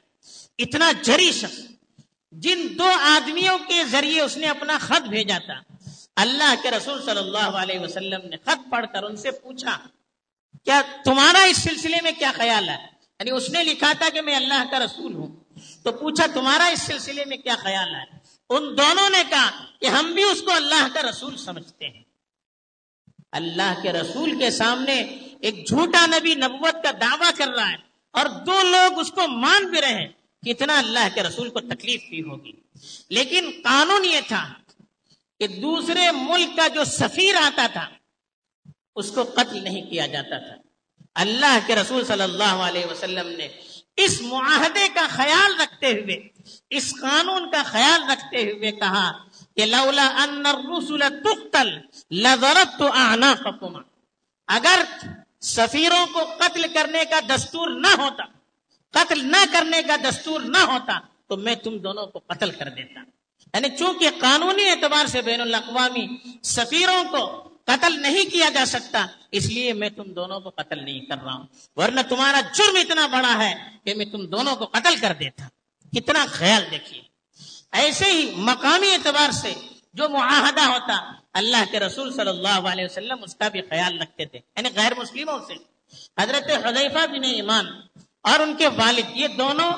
اتنا 0.58 0.92
جری 1.02 1.32
شخص 1.32 1.60
جن 2.34 2.68
دو 2.80 2.92
آدمیوں 3.02 3.58
کے 3.58 3.84
ذریعے 3.86 4.22
اس 4.22 4.38
نے 4.38 4.48
اپنا 4.48 4.78
خط 4.82 5.02
بھیجا 5.02 5.38
تھا۔ 5.38 5.62
اللہ 6.16 6.56
کے 6.64 6.72
رسول 6.72 7.02
صلی 7.06 7.18
اللہ 7.18 7.38
علیہ 7.38 7.80
وسلم 7.80 8.28
نے 8.28 8.38
خط 8.38 8.72
پڑھ 8.72 8.86
کر 8.94 9.04
ان 9.04 9.16
سے 9.16 9.32
پوچھا، 9.32 9.78
کیا 10.66 10.82
تمہارا 11.06 11.44
اس 11.44 11.58
سلسلے 11.58 11.98
میں 12.04 12.12
کیا 12.20 12.32
خیال 12.36 12.70
ہے؟ 12.70 12.88
یعنی 13.20 13.32
اس 13.32 13.50
نے 13.50 13.64
لکھا 13.64 13.94
تھا 13.98 14.10
کہ 14.10 14.22
میں 14.22 14.36
اللہ 14.36 14.64
کا 14.72 14.80
رسول 14.80 15.14
ہوں۔ 15.14 15.28
تو 15.84 15.92
پوچھا، 15.92 16.26
تمہارا 16.34 16.66
اس 16.66 16.82
سلسلے 16.82 17.26
میں 17.26 17.38
کیا 17.38 17.56
خیال 17.64 17.96
ہے؟ 17.96 18.04
ان 18.50 18.64
دونوں 18.78 19.10
نے 19.10 19.24
کہا 19.30 19.66
کہ 19.80 19.86
ہم 19.86 20.12
بھی 20.12 20.24
اس 20.24 20.42
کو 20.42 20.52
اللہ 20.52 20.88
کا 20.94 21.02
رسول 21.10 21.38
سمجھتے 21.38 21.90
ہیں۔ 21.90 22.04
اللہ 23.32 23.74
کے 23.82 23.92
رسول 23.92 24.40
کے 24.40 24.52
سامنے 24.52 24.94
ایک 25.42 25.68
جھوٹا 25.68 26.06
نبی 26.06 26.36
نبوت 26.36 26.84
کا 26.84 26.92
دعویٰ 27.02 27.32
کر 27.38 27.48
رہا 27.48 27.70
ہے 27.70 27.76
اور 28.12 28.26
دو 28.26 28.64
لوگ 28.64 29.00
اس 29.00 29.12
کو 29.12 29.28
مان 29.28 29.66
بھی 29.66 29.82
رہے 29.82 29.94
ہیں۔ 29.94 30.23
کتنا 30.46 30.78
اللہ 30.80 31.08
کے 31.16 31.24
رسول 31.24 31.50
کو 31.50 31.60
تکلیف 31.60 32.02
بھی 32.10 32.22
ہوگی۔ 32.22 32.52
لیکن 33.10 33.52
قانون 33.64 34.06
یہ 34.06 34.20
تھا 34.28 34.54
کہ 35.40 35.48
دوسرے 35.48 36.12
ملک 36.12 36.58
کا 36.58 36.68
جو 36.68 36.84
سفیر 36.84 37.36
آتا 37.36 37.68
تھا، 37.74 37.90
اس 38.96 39.12
کو 39.12 39.24
قتل 39.24 39.64
نہیں 39.64 39.82
کیا 39.82 40.08
جاتا 40.08 40.38
تھا۔ 40.38 40.56
اللہ 41.16 41.60
کے 41.66 41.76
رسول 41.76 42.06
صلی 42.06 42.24
اللہ 42.24 42.44
علیہ 42.44 42.86
وسلم 42.86 43.28
نے 43.28 43.48
اس 43.98 44.22
معاہدے 44.22 44.88
کا 44.94 45.08
خیال 45.10 45.60
رکھتے 45.62 45.92
ہوئے، 45.92 46.28
اس 46.70 46.94
قانون 47.02 47.52
کا 47.52 47.64
خیال 47.66 48.10
رکھتے 48.10 48.52
ہوئے 48.52 48.72
کہا 48.72 49.12
کہ 49.56 49.66
لولا 49.66 50.08
ان 50.08 50.46
الرسل 50.46 51.04
تقتل 51.24 51.70
لضربت 52.12 52.82
اعناقكما 52.94 53.80
اگر 54.48 54.84
سفیروں 55.42 56.06
کو 56.14 56.24
قتل 56.40 56.74
کرنے 56.74 57.06
کا 57.10 57.20
دستور 57.36 57.70
نہ 57.70 57.88
ہوتا 57.88 58.24
قتل 58.94 59.32
نہ 59.32 59.38
کرنے 59.52 59.82
کا 59.82 59.96
دستور 59.96 60.42
نہ 60.42 60.58
ہوتا 60.58 61.00
تو 61.28 61.38
میں 61.38 61.56
تم 61.56 61.78
دونوں 61.78 62.08
کو 62.08 62.20
قتل 62.28 62.52
کر 62.52 62.70
دیتا۔ 62.70 63.00
یعنی 63.54 63.78
چونکہ 63.78 64.10
قانونی 64.20 64.70
اعتبار 64.70 65.06
سے 65.06 65.22
بین 65.22 65.42
الاقوامی 65.42 66.08
سفیروں 66.44 67.04
کو 67.04 67.50
قتل 67.66 68.02
نہیں 68.02 68.26
کیا 68.26 68.50
جا 68.50 68.66
سکتا، 68.66 69.06
اس 69.32 69.46
لیے 69.46 69.74
میں 69.74 69.90
تم 69.90 70.04
دونوں 70.04 70.40
کو 70.40 70.50
قتل 70.50 70.84
نہیں 70.84 71.00
کر 71.00 71.16
رہا 71.24 71.34
ہوں۔ 71.34 71.48
ورنہ 71.76 72.02
تمہارا 72.10 72.42
جرم 72.54 72.76
اتنا 72.76 73.08
بڑا 73.08 73.38
ہے 73.44 73.54
کہ 73.84 73.94
میں 73.94 74.06
تم 74.06 74.26
دونوں 74.26 74.56
کو 74.56 74.66
قتل 74.66 74.96
کر 74.96 75.14
دیتا۔ 75.20 75.48
کتنا 75.96 76.26
خیال 76.30 76.64
دیکھیے۔ 76.72 77.02
ایسے 77.72 78.06
ہی 78.06 78.32
مقامی 78.36 78.92
اعتبار 78.92 79.32
سے 79.32 79.54
جو 79.94 80.10
معاہدہ 80.10 80.62
ہوتا، 80.62 81.12
اللہ 81.34 81.72
کے 81.72 81.80
رسول 81.80 82.14
صلی 82.14 82.30
اللہ 82.30 82.48
علیہ 82.48 82.86
وسلم 82.86 83.24
اس 83.24 83.36
کا 83.36 83.48
بھی 83.48 83.62
خیال 83.62 84.02
رکھتے 84.02 84.26
تھے 84.26 84.40
یعنی 84.56 84.70
غیر 84.76 84.92
مسلموں 84.98 85.40
سے۔ 85.48 85.54
حضرت 86.20 86.66
حضیفہ 86.66 87.08
بن 87.08 87.24
ایمان 87.24 87.66
اور 88.24 88.40
ان 88.40 88.56
کے 88.56 88.68
والد، 88.68 89.06
یہ 89.16 89.28
دونوں 89.28 89.72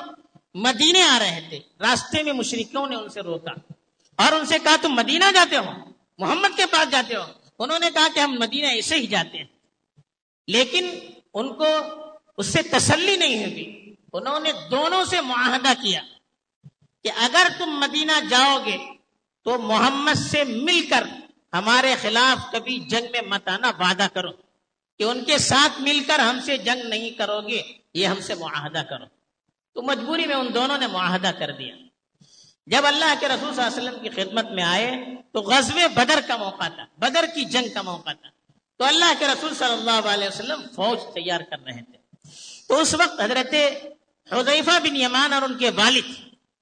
مدینے 0.54 1.02
آ 1.02 1.18
رہے 1.18 1.46
تھے۔ 1.48 1.58
راستے 1.80 2.22
میں 2.22 2.32
مشرقوں 2.32 2.86
نے 2.86 2.96
ان 2.96 3.08
سے 3.08 3.20
روکا۔ 3.20 3.72
اور 4.16 4.32
ان 4.32 4.46
سے 4.46 4.58
کہا، 4.58 4.76
تم 4.82 4.92
مدینہ 4.92 5.24
جاتے 5.34 5.56
ہو؟ 5.56 5.70
محمد 6.18 6.56
کے 6.56 6.66
پاس 6.66 6.90
جاتے 6.90 7.14
ہو؟ 7.14 7.22
انہوں 7.58 7.78
نے 7.78 7.86
کہا 7.94 8.08
کہ 8.14 8.20
ہم 8.20 8.36
مدینہ 8.38 8.66
ایسے 8.66 8.94
ہی 8.94 9.06
جاتے 9.06 9.38
ہیں۔ 9.38 9.44
لیکن 10.46 10.98
ان 11.34 11.54
کو 11.54 11.64
اس 12.36 12.46
سے 12.46 12.62
تسلی 12.62 13.16
نہیں 13.16 13.44
ہوگی 13.44 13.94
انہوں 14.12 14.40
نے 14.40 14.52
دونوں 14.70 15.04
سے 15.04 15.20
معاہدہ 15.20 15.82
کیا 15.82 16.02
کہ 17.04 17.10
اگر 17.16 17.46
تم 17.58 17.66
مدینہ 17.66 18.12
جاؤ 18.30 18.64
گے 18.66 18.78
تو 19.44 19.58
محمد 19.58 20.18
سے 20.18 20.44
مل 20.44 20.86
کر 20.90 21.02
ہمارے 21.52 21.94
خلاف 22.02 22.52
کبھی 22.52 22.78
جنگ 22.78 23.06
میں 23.12 23.20
مت 23.20 23.48
آنا، 23.48 23.72
وعدہ 23.78 24.06
کرو 24.14 24.30
کہ 24.98 25.02
ان 25.02 25.24
کے 25.24 25.38
ساتھ 25.38 25.82
مل 25.82 26.00
کر 26.06 26.18
ہم 26.18 26.40
سے 26.46 26.56
جنگ 26.56 26.88
نہیں 26.88 27.10
کرو 27.10 27.40
گے۔ 27.40 27.62
یہ 27.96 28.06
ہم 28.06 28.20
سے 28.20 28.34
معاہدہ 28.34 28.82
کرو۔ 28.90 29.04
تو 29.74 29.82
مجبوری 29.82 30.26
میں 30.26 30.36
ان 30.36 30.54
دونوں 30.54 30.78
نے 30.78 30.86
معاہدہ 30.86 31.30
کر 31.38 31.50
دیا۔ 31.50 31.74
جب 32.66 32.86
اللہ 32.86 33.14
کے 33.20 33.28
رسول 33.28 33.54
صلی 33.54 33.64
اللہ 33.64 33.80
علیہ 33.80 33.88
وسلم 33.88 34.02
کی 34.02 34.08
خدمت 34.08 34.50
میں 34.50 34.62
آئے، 34.62 35.04
تو 35.32 35.40
غزب 35.40 35.78
بدر 35.94 36.20
کا 36.28 36.36
موقع 36.36 36.68
تھا۔ 36.68 36.84
بدر 36.98 37.24
کی 37.34 37.44
جنگ 37.44 37.68
کا 37.74 37.82
موقع 37.82 38.10
تھا۔ 38.10 38.52
تو 38.76 38.84
اللہ 38.84 39.12
کے 39.18 39.26
رسول 39.26 39.54
صلی 39.54 39.72
اللہ 39.72 40.08
علیہ 40.08 40.28
وسلم 40.28 40.62
فوج 40.74 40.98
تیار 41.14 41.40
کر 41.40 41.64
رہے 41.64 41.82
تھے۔ 41.82 41.98
تو 42.68 42.80
اس 42.80 42.94
وقت 42.94 43.20
حضرت 43.20 43.54
حضیفہ 44.32 44.78
بن 44.82 44.96
یمان 44.96 45.32
اور 45.32 45.42
ان 45.42 45.58
کے 45.58 45.70
والد، 45.70 46.10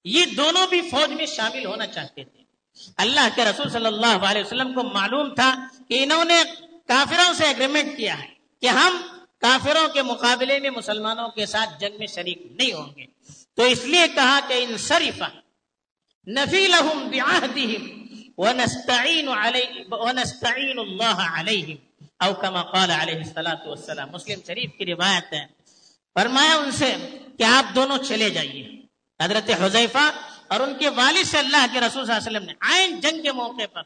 یہ 0.04 0.26
دونوں 0.26 0.66
بھی 0.66 0.90
فوج 0.90 1.12
میں 1.12 1.26
شامل 1.26 1.64
ہونا 1.66 1.86
چاہتے 1.86 2.24
تھے۔ 2.24 2.42
اللہ 2.96 3.28
کے 3.34 3.44
رسول 3.44 3.70
صلی 3.70 3.86
اللہ 3.86 4.06
علیہ 4.06 4.42
وسلم 4.42 4.74
کو 4.74 4.82
معلوم 4.82 5.34
تھا 5.34 5.68
کہ 5.88 6.02
انہوں 6.02 6.24
نے 6.24 6.42
کافروں 6.88 7.32
سے 7.32 7.44
اگریمنٹ 7.44 7.96
کیا 7.96 8.22
ہے 8.22 8.28
کہ 8.60 8.66
ہم 8.66 9.13
کافروں 9.44 9.88
کے 9.88 10.02
مقابلے 10.02 10.58
میں 10.58 10.70
مسلمانوں 10.70 11.28
کے 11.28 11.46
ساتھ 11.46 11.80
جنگ 11.80 11.98
میں 11.98 12.06
شریک 12.06 12.42
نہیں 12.50 12.72
ہوں 12.72 12.94
گے۔ 12.96 13.06
تو 13.56 13.62
اس 13.62 13.84
لیے 13.84 14.08
کہا 14.14 14.40
کہ 14.48 14.66
ان 14.68 14.76
شریفہ 14.78 15.24
نفی 16.28 16.66
لہم 16.66 17.08
ونستعین 18.38 19.28
ونستعین 19.88 20.78
اللہ 20.78 21.40
علیہم۔ 21.40 22.04
او 22.20 22.34
کما 22.34 22.62
قال 22.62 22.90
علیہ 22.90 23.14
الصلوۃ 23.14 23.66
والسلام۔ 23.66 24.10
مسلم 24.10 24.40
شریف 24.46 24.70
کی 24.78 24.86
روایت 24.86 25.32
ہے۔ 25.32 25.46
فرمایا 26.14 26.54
ان 26.56 26.70
سے 26.70 26.94
کہ 27.38 27.42
آپ 27.42 27.74
دونوں 27.74 27.98
چلے 27.98 28.30
جائیے۔ 28.30 28.68
حضرت 29.20 29.50
حذیفہ 29.60 30.10
اور 30.48 30.60
ان 30.60 30.74
کے 30.78 30.88
والد 30.88 31.26
سے 31.26 31.38
اللہ 31.38 31.66
کے 31.72 31.80
رسول 31.80 32.06
صلی 32.06 32.14
اللہ 32.14 32.28
علیہ 32.28 32.38
وسلم 32.38 32.44
نے 32.44 32.52
آئین 32.60 33.00
جنگ 33.00 33.22
کے 33.22 33.32
موقع 33.32 33.66
پر 33.72 33.82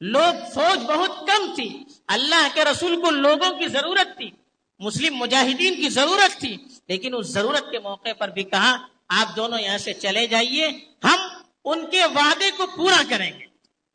لوگ 0.00 0.54
فوج 0.54 0.78
بہت 0.78 1.26
کم 1.26 1.54
تھی۔ 1.54 1.84
اللہ 2.06 2.48
کے 2.54 2.64
رسول 2.64 3.00
کو 3.00 3.10
لوگوں 3.10 3.58
کی 3.58 3.68
ضرورت 3.68 4.16
تھی۔ 4.16 4.30
مسلم 4.78 5.16
مجاہدین 5.16 5.74
کی 5.74 5.88
ضرورت 5.88 6.40
تھی، 6.40 6.56
لیکن 6.88 7.14
اس 7.14 7.26
ضرورت 7.26 7.70
کے 7.70 7.78
موقع 7.78 8.12
پر 8.18 8.28
بھی 8.28 8.42
کہا، 8.42 8.76
آپ 9.08 9.36
دونوں 9.36 9.60
یہاں 9.60 9.78
سے 9.78 9.92
چلے 9.92 10.26
جائیے، 10.26 10.68
ہم 11.04 11.28
ان 11.64 11.90
کے 11.90 12.04
وعدے 12.04 12.50
کو 12.56 12.66
پورا 12.66 13.02
کریں 13.10 13.38
گے۔ 13.38 13.46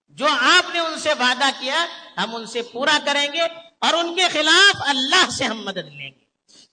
جو 0.10 0.26
آپ 0.40 0.74
نے 0.74 0.80
ان 0.80 1.00
سے 1.00 1.10
وعدہ 1.20 1.50
کیا، 1.60 1.86
ہم 2.18 2.36
ان 2.36 2.46
سے 2.46 2.62
پورا 2.62 2.98
کریں 3.06 3.28
گے 3.34 3.42
اور 3.80 3.94
ان 3.94 4.16
کے 4.16 4.28
خلاف 4.28 4.82
اللہ 4.86 5.30
سے 5.30 5.44
ہم 5.44 5.66
مدد 5.66 5.88
لیں 5.88 6.12
گے۔ 6.12 6.24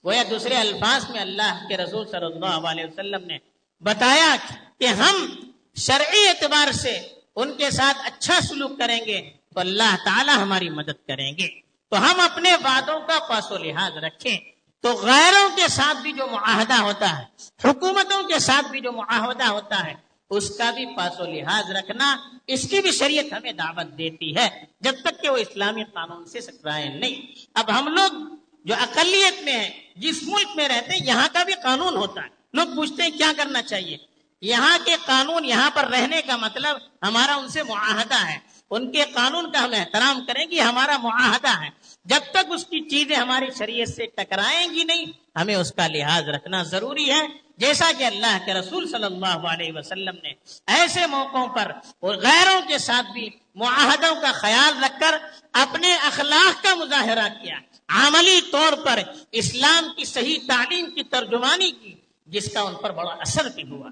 گویا 0.04 0.22
دوسرے 0.30 0.54
الفاظ 0.54 1.10
میں 1.10 1.20
اللہ 1.20 1.64
کے 1.68 1.76
رسول 1.76 2.06
صلی 2.06 2.24
اللہ 2.24 2.68
علیہ 2.70 2.84
وسلم 2.84 3.26
نے 3.26 3.38
بتایا 3.80 4.36
کہ 4.78 4.86
ہم 4.86 5.26
شرعی 5.76 6.28
اعتبار 6.28 6.72
سے 6.72 7.00
ان 7.36 7.56
کے 7.56 7.70
ساتھ 7.70 7.98
اچھا 8.04 8.40
سلوک 8.40 8.78
کریں 8.78 9.00
گے، 9.06 9.30
تو 9.54 9.60
اللہ 9.60 9.96
تعالی 10.04 10.32
ہماری 10.32 10.68
مدد 10.68 11.06
کریں 11.06 11.32
گے۔ 11.38 11.69
تو 11.90 12.10
ہم 12.10 12.20
اپنے 12.20 12.52
وعدوں 12.52 13.00
کا 13.00 13.18
پاس 13.28 13.52
و 13.52 13.58
لحاظ 13.58 13.92
رکھیں۔ 13.92 14.38
تو 14.80 14.92
غیروں 14.92 15.56
کے 15.56 15.68
ساتھ 15.68 15.98
بھی 15.98 16.12
جو 16.12 16.26
معاہدہ 16.26 16.74
ہوتا 16.74 17.18
ہے، 17.18 17.22
حکومتوں 17.64 18.22
کے 18.22 18.38
ساتھ 18.38 18.70
بھی 18.70 18.80
جو 18.80 18.92
معاہدہ 18.92 19.44
ہوتا 19.44 19.84
ہے، 19.84 19.94
اس 20.30 20.56
کا 20.58 20.70
بھی 20.70 20.86
پاس 20.96 21.20
و 21.20 21.24
لحاظ 21.26 21.70
رکھنا 21.70 22.16
اس 22.46 22.68
کی 22.68 22.80
بھی 22.80 22.90
شریعت 22.90 23.32
ہمیں 23.32 23.52
دعوت 23.52 23.98
دیتی 23.98 24.36
ہے۔ 24.36 24.64
جب 24.80 24.92
تک 25.04 25.22
کہ 25.22 25.28
وہ 25.28 25.36
اسلامی 25.36 25.84
قانون 25.84 26.26
سے 26.26 26.40
سکرائے 26.40 26.88
نہیں۔ 26.88 27.44
اب 27.54 27.78
ہم 27.78 27.88
لوگ 27.88 28.36
جو 28.64 28.74
اقلیت 28.74 29.42
میں 29.42 29.52
ہیں، 29.52 29.70
جس 29.96 30.22
ملک 30.22 30.48
میں 30.54 30.68
رہتے 30.68 30.92
ہیں، 30.92 31.06
یہاں 31.06 31.28
کا 31.32 31.42
بھی 31.42 31.54
قانون 31.62 31.96
ہوتا 31.96 32.22
ہے۔ 32.22 32.28
لوگ 32.52 32.76
پوچھتے 32.76 33.02
ہیں، 33.02 33.10
کیا 33.10 33.32
کرنا 33.36 33.62
چاہیے؟ 33.62 33.96
یہاں 34.40 34.78
کے 34.84 34.96
قانون، 35.06 35.44
یہاں 35.44 35.70
پر 35.74 35.86
رہنے 35.86 36.22
کا 36.22 36.36
مطلب 36.36 36.76
ہمارا 37.02 37.34
ان 37.34 37.48
سے 37.48 37.62
معاہدہ 37.62 38.26
ہے۔ 38.26 38.38
ان 38.70 38.92
کے 38.92 39.04
قانون 39.14 39.52
کا 39.52 39.64
ہم 39.64 39.70
احترام 39.72 40.24
کریں 40.24 40.50
گے 40.50 40.60
ہمارا 40.60 40.96
معاہدہ 40.98 41.62
ہے۔ 41.62 41.79
جب 42.04 42.20
تک 42.30 42.50
اس 42.50 42.64
کی 42.64 42.88
چیزیں 42.88 43.16
ہماری 43.16 43.46
شریعت 43.58 43.88
سے 43.88 44.06
ٹکرائیں 44.06 44.74
گی 44.74 44.84
نہیں، 44.84 45.04
ہمیں 45.36 45.54
اس 45.54 45.72
کا 45.72 45.86
لحاظ 45.86 46.28
رکھنا 46.28 46.62
ضروری 46.62 47.10
ہے۔ 47.10 47.50
جیسا 47.56 47.90
کہ 47.98 48.04
اللہ 48.04 48.38
کے 48.44 48.54
رسول 48.54 48.88
صلی 48.88 49.04
اللہ 49.04 49.26
علیہ 49.26 49.72
وسلم 49.74 50.14
نے 50.22 50.32
ایسے 50.66 51.06
موقعوں 51.06 51.48
پر 51.48 51.72
اور 52.00 52.14
غیروں 52.14 52.68
کے 52.68 52.78
ساتھ 52.78 53.12
بھی 53.12 53.30
معاہدوں 53.54 54.14
کا 54.22 54.32
خیال 54.32 54.84
رکھ 54.84 55.00
کر 55.00 55.14
اپنے 55.52 55.94
اخلاق 55.94 56.62
کا 56.62 56.74
مظاہرہ 56.74 57.28
کیا۔ 57.42 57.58
عملی 57.88 58.40
طور 58.52 58.72
پر 58.84 59.00
اسلام 59.32 59.84
کی 59.96 60.04
صحیح 60.04 60.38
تعلیم 60.48 60.90
کی 60.90 61.02
ترجمانی 61.02 61.70
کی، 61.70 61.94
جس 62.26 62.52
کا 62.52 62.60
ان 62.60 62.74
پر 62.74 62.90
بڑا 62.90 63.10
اثر 63.10 63.48
بھی 63.48 63.62
ہوا۔ 63.62 63.90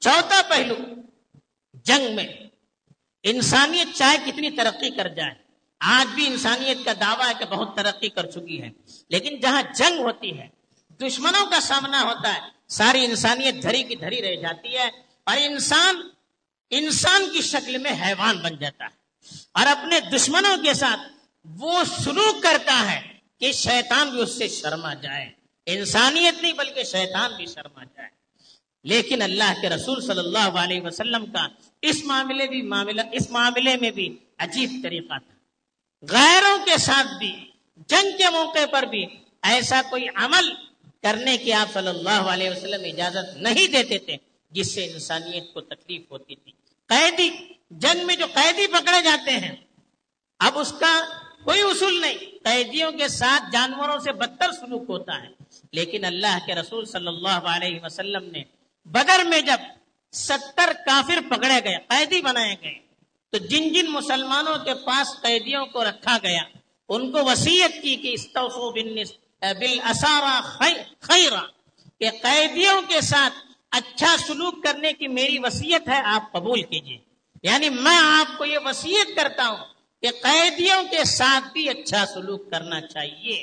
چوتھا 0.00 0.42
پہلو، 0.48 0.74
جنگ 1.74 2.16
میں 2.16 2.28
انسانیت 3.22 3.96
چاہے 3.96 4.16
کتنی 4.26 4.50
ترقی 4.50 4.90
کر 4.90 5.08
جائے 5.08 5.43
آج 5.84 6.14
بھی 6.14 6.26
انسانیت 6.26 6.84
کا 6.84 6.92
دعویٰ 7.00 7.28
ہے 7.28 7.32
کہ 7.38 7.44
بہت 7.44 7.76
ترقی 7.76 8.08
کر 8.08 8.30
چکی 8.30 8.62
ہے۔ 8.62 8.70
لیکن 9.08 9.40
جہاں 9.40 9.62
جنگ 9.74 9.98
ہوتی 9.98 10.38
ہے، 10.38 10.48
دشمنوں 10.90 11.46
کا 11.46 11.60
سامنا 11.60 12.02
ہوتا 12.02 12.34
ہے، 12.34 12.40
ساری 12.68 13.04
انسانیت 13.04 13.62
دھری 13.62 13.82
کی 13.82 13.96
دھری 13.96 14.22
رہ 14.22 14.36
جاتی 14.36 14.76
ہے 14.76 14.90
اور 15.24 15.36
انسان 15.40 16.00
انسان 16.70 17.22
کی 17.32 17.40
شکل 17.40 17.78
میں 17.78 17.90
حیوان 17.90 18.38
بن 18.38 18.56
جاتا 18.56 18.84
ہے۔ 18.84 18.90
اور 19.52 19.66
اپنے 19.66 20.00
دشمنوں 20.00 20.56
کے 20.64 20.74
ساتھ 20.74 21.00
وہ 21.44 21.84
سلوک 21.84 22.42
کرتا 22.42 22.92
ہے 22.92 23.00
کہ 23.40 23.52
شیطان 23.52 24.10
بھی 24.10 24.22
اس 24.22 24.38
سے 24.38 24.48
شرما 24.48 24.94
جائے۔ 24.94 25.30
انسانیت 25.66 26.42
نہیں، 26.42 26.52
بلکہ 26.52 26.84
شیطان 26.84 27.32
بھی 27.36 27.46
شرما 27.46 27.84
جائے۔ 27.84 28.08
لیکن 28.84 29.22
اللہ 29.22 29.60
کے 29.60 29.68
رسول 29.68 30.00
صلی 30.00 30.18
اللہ 30.18 30.38
علیہ 30.38 30.80
وسلم 30.80 31.26
کا 31.26 31.48
اس 31.82 32.04
معاملے 32.04 32.46
بھی، 32.46 32.62
معاملہ، 32.62 33.02
اس 33.12 33.30
معاملے 33.30 33.76
میں 33.76 33.90
بھی 33.90 34.16
عجیب 34.38 34.80
طریقہ 34.82 35.18
تھا۔ 35.18 35.33
غیروں 36.10 36.66
کے 36.66 36.78
ساتھ 36.78 37.18
بھی، 37.18 37.44
جنگ 37.76 38.16
کے 38.16 38.30
موقع 38.30 38.66
پر 38.70 38.82
بھی 38.82 39.06
ایسا 39.42 39.82
کوئی 39.90 40.06
عمل 40.14 40.52
کرنے 41.02 41.38
کی 41.38 41.52
آپ 41.52 41.72
صلی 41.72 41.88
اللہ 41.88 42.10
علیہ 42.10 42.50
وسلم 42.50 42.84
اجازت 42.84 43.36
نہیں 43.36 43.72
دیتے 43.72 43.98
تھے 43.98 44.16
جس 44.50 44.74
سے 44.74 44.84
انسانیت 44.84 45.54
کو 45.54 45.60
تکلیف 45.60 46.02
ہوتی 46.10 46.34
تھی۔ 46.34 46.52
قیدی، 46.86 47.30
جنگ 47.70 48.06
میں 48.06 48.16
جو 48.16 48.26
قیدی 48.34 48.66
پکڑے 48.66 49.02
جاتے 49.02 49.30
ہیں، 49.30 49.56
اب 50.38 50.58
اس 50.58 50.72
کا 50.80 51.04
کوئی 51.44 51.60
اصول 51.60 52.00
نہیں۔ 52.00 52.44
قیدیوں 52.44 52.92
کے 52.92 53.08
ساتھ 53.08 53.42
جانوروں 53.52 53.98
سے 53.98 54.12
بدتر 54.12 54.52
سلوک 54.52 54.84
ہوتا 54.88 55.22
ہے۔ 55.22 55.28
لیکن 55.72 56.04
اللہ 56.04 56.38
کے 56.46 56.54
رسول 56.54 56.84
صلی 56.84 57.06
اللہ 57.06 57.28
علیہ 57.28 57.80
وسلم 57.82 58.30
نے 58.30 58.42
بدر 58.84 59.24
میں 59.24 59.40
جب 59.40 59.56
ستر 60.12 60.72
کافر 60.86 61.18
پکڑے 61.30 61.64
گئے، 61.64 61.78
قیدی 61.88 62.20
بنائے 62.20 62.54
گئے 62.62 62.83
تو 63.34 63.38
جن 63.38 63.72
جن 63.72 63.90
مسلمانوں 63.90 64.56
کے 64.64 64.74
پاس 64.74 65.08
قیدیوں 65.20 65.66
کو 65.66 65.84
رکھا 65.84 66.16
گیا، 66.22 66.42
ان 66.88 67.10
کو 67.12 67.24
وسیعت 67.24 67.72
کی 67.82 67.94
کہ 67.96 68.12
استوفو 68.12 68.70
بل 68.70 69.78
اسارا 69.90 70.40
خیرا، 71.06 71.40
کہ 71.98 72.10
قیدیوں 72.22 72.82
کے 72.88 73.00
ساتھ 73.00 73.34
اچھا 73.70 74.14
سلوک 74.26 74.62
کرنے 74.64 74.92
کی 74.92 75.08
میری 75.08 75.38
وسیعت 75.38 75.88
ہے، 75.88 76.00
آپ 76.04 76.30
قبول 76.32 76.62
کیجیے 76.62 76.98
یعنی 77.42 77.68
میں 77.68 77.96
آپ 77.96 78.38
کو 78.38 78.44
یہ 78.44 78.58
وسیعت 78.64 79.16
کرتا 79.16 79.48
ہوں 79.48 79.64
کہ 80.02 80.10
قیدیوں 80.22 80.82
کے 80.90 81.04
ساتھ 81.04 81.52
بھی 81.52 81.68
اچھا 81.68 82.04
سلوک 82.06 82.50
کرنا 82.50 82.80
چاہیے۔ 82.80 83.42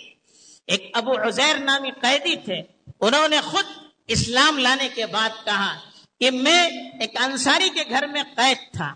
ایک 0.68 0.90
ابو 0.94 1.20
عزیر 1.28 1.60
نامی 1.60 1.92
قیدی 2.02 2.36
تھے، 2.36 2.62
انہوں 3.02 3.28
نے 3.28 3.42
خود 3.42 3.66
اسلام 4.08 4.58
لانے 4.58 4.90
کے 4.96 5.06
بعد 5.06 5.46
کہا 5.46 5.72
کہ 6.20 6.32
میں 6.32 6.64
ایک 7.02 7.22
انصاری 7.22 7.70
کے 7.70 7.84
گھر 7.90 8.08
میں 8.08 8.24
قید 8.36 8.74
تھا۔ 8.74 8.94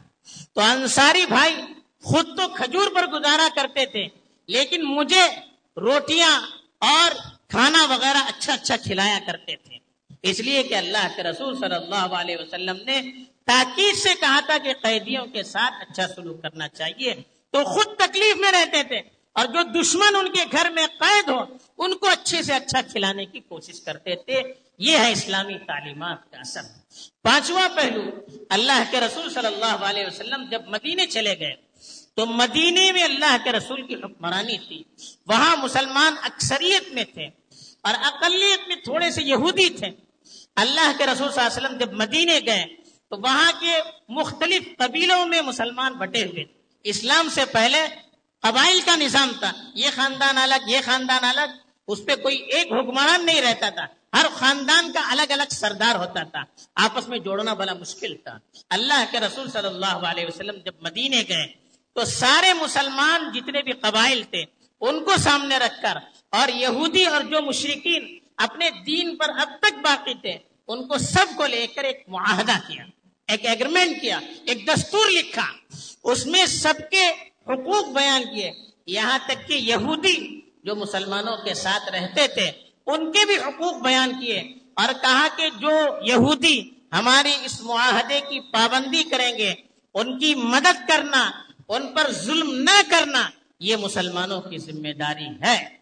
تو 0.54 0.62
انصاری 0.62 1.26
بھائی 1.26 1.56
خود 2.04 2.38
تو 2.38 2.48
کھجور 2.48 2.96
پر 2.96 3.08
گزارا 3.08 3.48
کرتے 3.56 3.86
تھے، 3.86 4.08
لیکن 4.48 4.84
مجھے 4.84 5.28
روٹیاں 5.78 6.42
اور 6.78 7.12
کھانا 7.48 7.86
وغیرہ 7.90 8.18
اچھا 8.18 8.54
اچھا 8.54 8.76
کھلایا 8.78 9.20
کرتے 9.28 9.56
تھے۔ 9.56 9.78
اس 10.22 10.40
لیے 10.40 10.64
کہ 10.64 10.74
اللہ 10.74 11.08
کے 11.16 11.24
رسول 11.24 11.56
صلی 11.56 11.76
اللہ 11.76 12.16
علیہ 12.16 12.38
وسلم 12.38 12.78
نے 12.86 13.02
تاکید 13.44 13.96
سے 13.96 14.10
کہا 14.20 14.40
تھا 14.40 14.58
کہ 14.58 14.74
قیدیوں 14.82 15.26
کے 15.26 15.44
ساتھ 15.44 15.74
اچھا 15.90 16.08
سلوک 16.08 16.42
کرنا 16.42 16.68
چاہیے۔ 16.68 17.14
تو 17.52 17.64
خود 17.64 17.86
تکلیف 17.86 18.38
میں 18.38 18.52
رہتے 18.52 18.84
تھے 18.84 19.02
اور 19.32 19.46
جو 19.46 19.82
دشمن 19.82 20.16
ان 20.16 20.34
کے 20.34 20.44
گھر 20.52 20.70
میں 20.70 20.88
قید 21.00 21.30
ہو، 21.30 21.44
ان 21.78 21.94
کو 21.94 22.08
اچھے 22.08 22.44
سے 22.44 22.54
اچھا 22.54 22.82
کھلانے 22.82 23.26
کی 23.26 23.40
کوشش 23.40 23.82
کرتے 23.82 24.16
تھے۔ 24.16 24.42
یہ 24.78 24.98
ہے 24.98 25.12
اسلامی 25.12 25.58
تعلیمات 25.58 26.32
کا 26.32 26.38
اثر 26.38 26.62
پانچواں 27.22 27.70
پہلو، 27.76 28.02
اللہ 28.50 28.84
کے 28.92 29.00
رسول 29.00 29.34
صلی 29.34 29.46
اللہ 29.46 29.66
علیہ 29.66 30.06
وسلم 30.06 30.44
جب 30.52 30.62
مدینے 30.68 31.06
چلے 31.06 31.40
گئے، 31.40 31.56
تو 32.14 32.26
مدینے 32.26 32.92
میں 32.92 33.04
اللہ 33.04 33.38
کے 33.44 33.52
رسول 33.52 33.88
کی 33.88 33.96
حکمرانی 33.96 34.58
تھی۔ 34.58 34.84
وہاں 35.28 35.56
مسلمان 35.58 36.16
اکثریت 36.22 36.94
میں 36.94 37.04
تھے 37.04 37.26
اور 37.82 37.94
اقلیت 38.04 38.68
میں 38.68 38.76
تھوڑے 38.76 39.12
سے 39.12 39.24
یہودی 39.24 39.70
تھے۔ 39.70 39.88
اللہ 40.56 40.92
کے 40.98 41.06
رسول 41.06 41.32
صلی 41.32 41.44
اللہ 41.44 41.58
علیہ 41.58 41.68
وسلم 41.68 41.78
جب 41.78 41.94
مدینے 41.94 42.40
گئے، 42.46 42.66
تو 43.10 43.22
وہاں 43.22 43.52
کے 43.60 43.80
مختلف 44.10 44.64
قبیلوں 44.78 45.26
میں 45.26 45.42
مسلمان 45.42 45.94
بٹے 45.94 46.24
ہوئے۔ 46.24 46.44
تھے 46.44 46.54
اسلام 46.84 47.30
سے 47.30 47.46
پہلے 47.46 47.86
قبائل 48.42 48.82
کا 48.86 48.96
نظام 48.96 49.32
تھا۔ 49.40 49.52
یہ 49.74 49.90
خاندان 49.96 50.38
الگ، 50.38 50.70
یہ 50.70 50.78
خاندان 50.86 51.24
الگ، 51.24 51.52
اس 51.88 52.00
پہ 52.06 52.16
کوئی 52.16 52.38
ایک 52.38 52.68
حکمران 52.72 53.26
نہیں 53.26 53.42
رہتا 53.42 53.70
تھا۔ 53.70 53.86
ہر 54.16 54.26
خاندان 54.34 54.94
کا 54.94 55.02
الگ 55.12 55.32
الگ 55.32 55.50
سردار 55.52 55.96
ہوتا 55.96 56.24
تھا۔ 56.24 56.44
آپس 56.76 57.08
میں 57.08 57.20
جوڑنا 57.20 57.54
بڑا 57.54 57.74
مشکل 57.74 58.16
تھا۔ 58.16 58.38
اللہ 58.70 59.06
کے 59.12 59.20
رسول 59.20 59.50
صلی 59.50 59.68
اللہ 59.68 59.86
علیہ 59.86 60.26
وسلم 60.26 60.56
جب 60.66 60.72
مدینے 60.82 61.24
گئے 61.30 61.46
تو 61.94 62.06
سارے 62.06 62.54
مسلمان 62.54 63.32
جتنے 63.32 63.62
بھی 63.62 63.72
قبائل 63.72 64.24
تھے، 64.24 64.44
ان 64.82 65.04
کو 65.04 65.18
سامنے 65.18 65.58
رکھ 65.58 65.82
کر 65.82 65.98
اور 66.30 66.48
یہودی 66.48 67.06
اور 67.06 67.22
جو 67.22 67.42
مشرقین 67.42 68.20
اپنے 68.38 68.70
دین 68.70 69.16
پر 69.16 69.30
اب 69.30 69.50
تک 69.60 69.74
باقی 69.84 70.14
تھے، 70.14 70.38
ان 70.68 70.88
کو 70.88 70.98
سب 70.98 71.26
کو 71.38 71.48
لے 71.48 71.68
کر 71.68 71.84
ایک 71.84 72.04
معاہدہ 72.08 72.54
کیا، 72.68 72.86
ایک 73.28 73.46
ایگریمنٹ 73.46 74.02
کیا، 74.02 74.20
ایک 74.46 74.68
دستور 74.68 75.12
لکھا۔ 75.12 75.46
اس 76.04 76.26
میں 76.26 76.46
سب 76.46 76.74
کے 76.92 77.08
حقوق 77.48 77.86
بیان 77.86 78.24
کیے۔ 78.24 78.52
یہاں 78.86 79.20
تک 79.26 79.48
کہ 79.48 79.54
یہودی 79.54 80.42
جو 80.64 80.76
مسلمانوں 80.76 81.38
کے 81.38 81.54
ساتھ 81.54 81.92
رہتے 81.92 82.28
تھے 82.28 82.52
ان 82.88 83.12
کے 83.12 83.26
بھی 83.26 83.38
حقوق 83.38 83.74
بیان 83.74 84.20
کیے 84.20 84.40
اور 84.74 84.94
کہا 85.02 85.28
کہ 85.36 85.50
جو 85.60 85.70
یہودی 86.02 86.70
ہماری 86.92 87.34
اس 87.46 87.62
معاہدے 87.62 88.20
کی 88.20 88.40
پابندی 88.40 89.04
کریں 89.04 89.38
گے، 89.38 89.54
ان 89.94 90.20
کی 90.20 90.36
مدد 90.36 90.88
کرنا، 90.88 91.32
ان 91.70 91.88
پر 91.88 92.12
ظلم 92.12 92.52
نہ 92.52 92.82
کرنا، 92.90 93.30
یہ 93.60 93.76
مسلمانوں 93.76 94.42
کی 94.42 94.58
ذمہ 94.58 94.94
داری 95.00 95.28
ہے۔ 95.42 95.78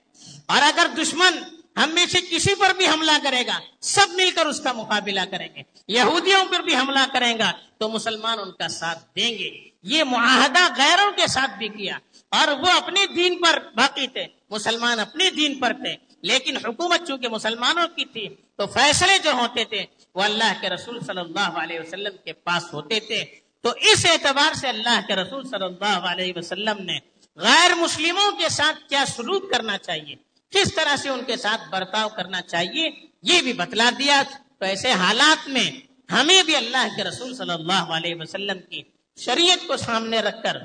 اور 0.46 0.62
اگر 0.62 0.88
دشمن 1.02 1.38
ہم 1.78 1.90
میں 1.90 2.06
سے 2.06 2.18
کسی 2.30 2.56
پر 2.56 2.74
بھی 2.78 2.88
حملہ 2.88 3.12
کرے 3.24 3.46
گا، 3.48 3.60
سب 3.82 4.14
مل 4.14 4.32
کر 4.36 4.46
اس 4.46 4.60
کا 4.60 4.72
مقابلہ 4.72 5.20
کریں 5.32 5.48
گے۔ 5.56 5.62
یہودیوں 5.88 6.46
پر 6.52 6.60
بھی 6.60 6.76
حملہ 6.76 7.06
کریں 7.14 7.38
گا، 7.38 7.52
تو 7.78 7.90
مسلمان 7.90 8.40
ان 8.40 8.52
کا 8.52 8.68
ساتھ 8.68 9.16
دیں 9.16 9.32
گے۔ 9.32 9.50
یہ 9.84 10.04
معاہدہ 10.04 10.74
غیروں 10.78 11.12
کے 11.12 11.28
ساتھ 11.28 11.58
بھی 11.58 11.68
کیا۔ 11.68 11.98
اور 12.30 12.48
وہ 12.48 12.70
اپنے 12.70 13.06
دین 13.16 13.42
پر 13.42 13.60
باقی 13.76 14.08
تھے، 14.08 14.26
مسلمان 14.50 15.00
اپنے 15.00 15.30
دین 15.30 15.60
پر 15.60 15.74
تھے۔ 15.74 16.13
لیکن 16.24 16.58
حکومت 16.58 17.08
چونکہ 17.08 17.28
مسلمانوں 17.28 17.88
کی 17.96 18.06
تھی 18.06 18.28
تو 18.56 18.68
فیصلے 18.68 19.20
جو 19.24 19.32
ہوتے 19.32 19.66
تھے 19.66 19.86
وہ 20.16 20.24
اللہ 20.24 20.54
کے 20.62 20.70
رسول 20.70 21.00
صلی 21.00 21.20
اللہ 21.20 21.50
علیہ 21.64 21.80
وسلم 21.80 22.18
کے 22.24 22.34
پاس 22.34 22.74
ہوتے 22.74 23.00
تھے۔ 23.00 23.26
تو 23.62 23.70
اس 23.70 24.06
اعتبار 24.06 24.54
سے 24.54 24.68
اللہ 24.68 25.00
کے 25.08 25.16
رسول 25.16 25.48
صلی 25.48 25.64
اللہ 25.64 25.86
علیہ 25.86 26.34
وسلم 26.36 26.82
نے 26.84 27.00
غیر 27.36 27.76
مسلموں 27.76 28.32
کے 28.32 28.50
ساتھ 28.50 28.90
کیا 28.90 29.04
سلوک 29.08 29.52
کرنا 29.52 29.78
چاہیے؟ 29.78 30.16
کس 30.50 30.76
طرح 30.76 30.96
سے 30.96 31.10
ان 31.10 31.24
کے 31.24 31.36
ساتھ 31.36 31.62
برتاؤ 31.70 32.10
کرنا 32.10 32.42
چاہیے؟ 32.42 32.90
یہ 33.22 33.42
بھی 33.42 33.54
بتلا 33.54 33.90
دیا۔ 34.00 34.24
تو 34.58 34.66
ایسے 34.66 34.92
حالات 34.92 35.50
میں 35.50 35.72
ہمیں 36.12 36.44
بھی 36.44 36.56
اللہ 36.56 36.88
کے 36.96 37.04
رسول 37.04 37.36
صلی 37.36 37.54
اللہ 37.54 37.84
علیہ 37.96 38.16
وسلم 38.16 38.60
کی 38.70 38.82
شریعت 39.18 39.68
کو 39.68 39.78
سامنے 39.78 40.20
رکھ 40.20 40.44
کر، 40.44 40.58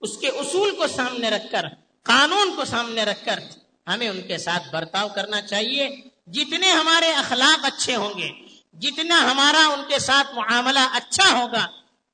اس 0.00 0.18
کے 0.18 0.28
اصول 0.28 0.70
کو 0.70 0.86
سامنے 0.86 1.30
رکھ 1.30 1.52
کر، 1.52 1.64
قانون 2.02 2.56
کو 2.56 2.64
سامنے 2.64 3.04
رکھ 3.04 3.24
کر 3.24 3.40
ہمیں 3.88 4.08
ان 4.08 4.20
کے 4.22 4.38
ساتھ 4.38 4.68
برتاؤ 4.72 5.08
کرنا 5.08 5.40
چاہیے۔ 5.40 5.88
جتنے 6.26 6.70
ہمارے 6.70 7.12
اخلاق 7.12 7.64
اچھے 7.64 7.96
ہوں 7.96 8.18
گے، 8.18 8.30
جتنا 8.72 9.30
ہمارا 9.30 9.66
ان 9.68 9.80
کے 9.88 9.98
ساتھ 9.98 10.34
معاملہ 10.34 10.84
اچھا 10.92 11.38
ہوگا، 11.38 11.66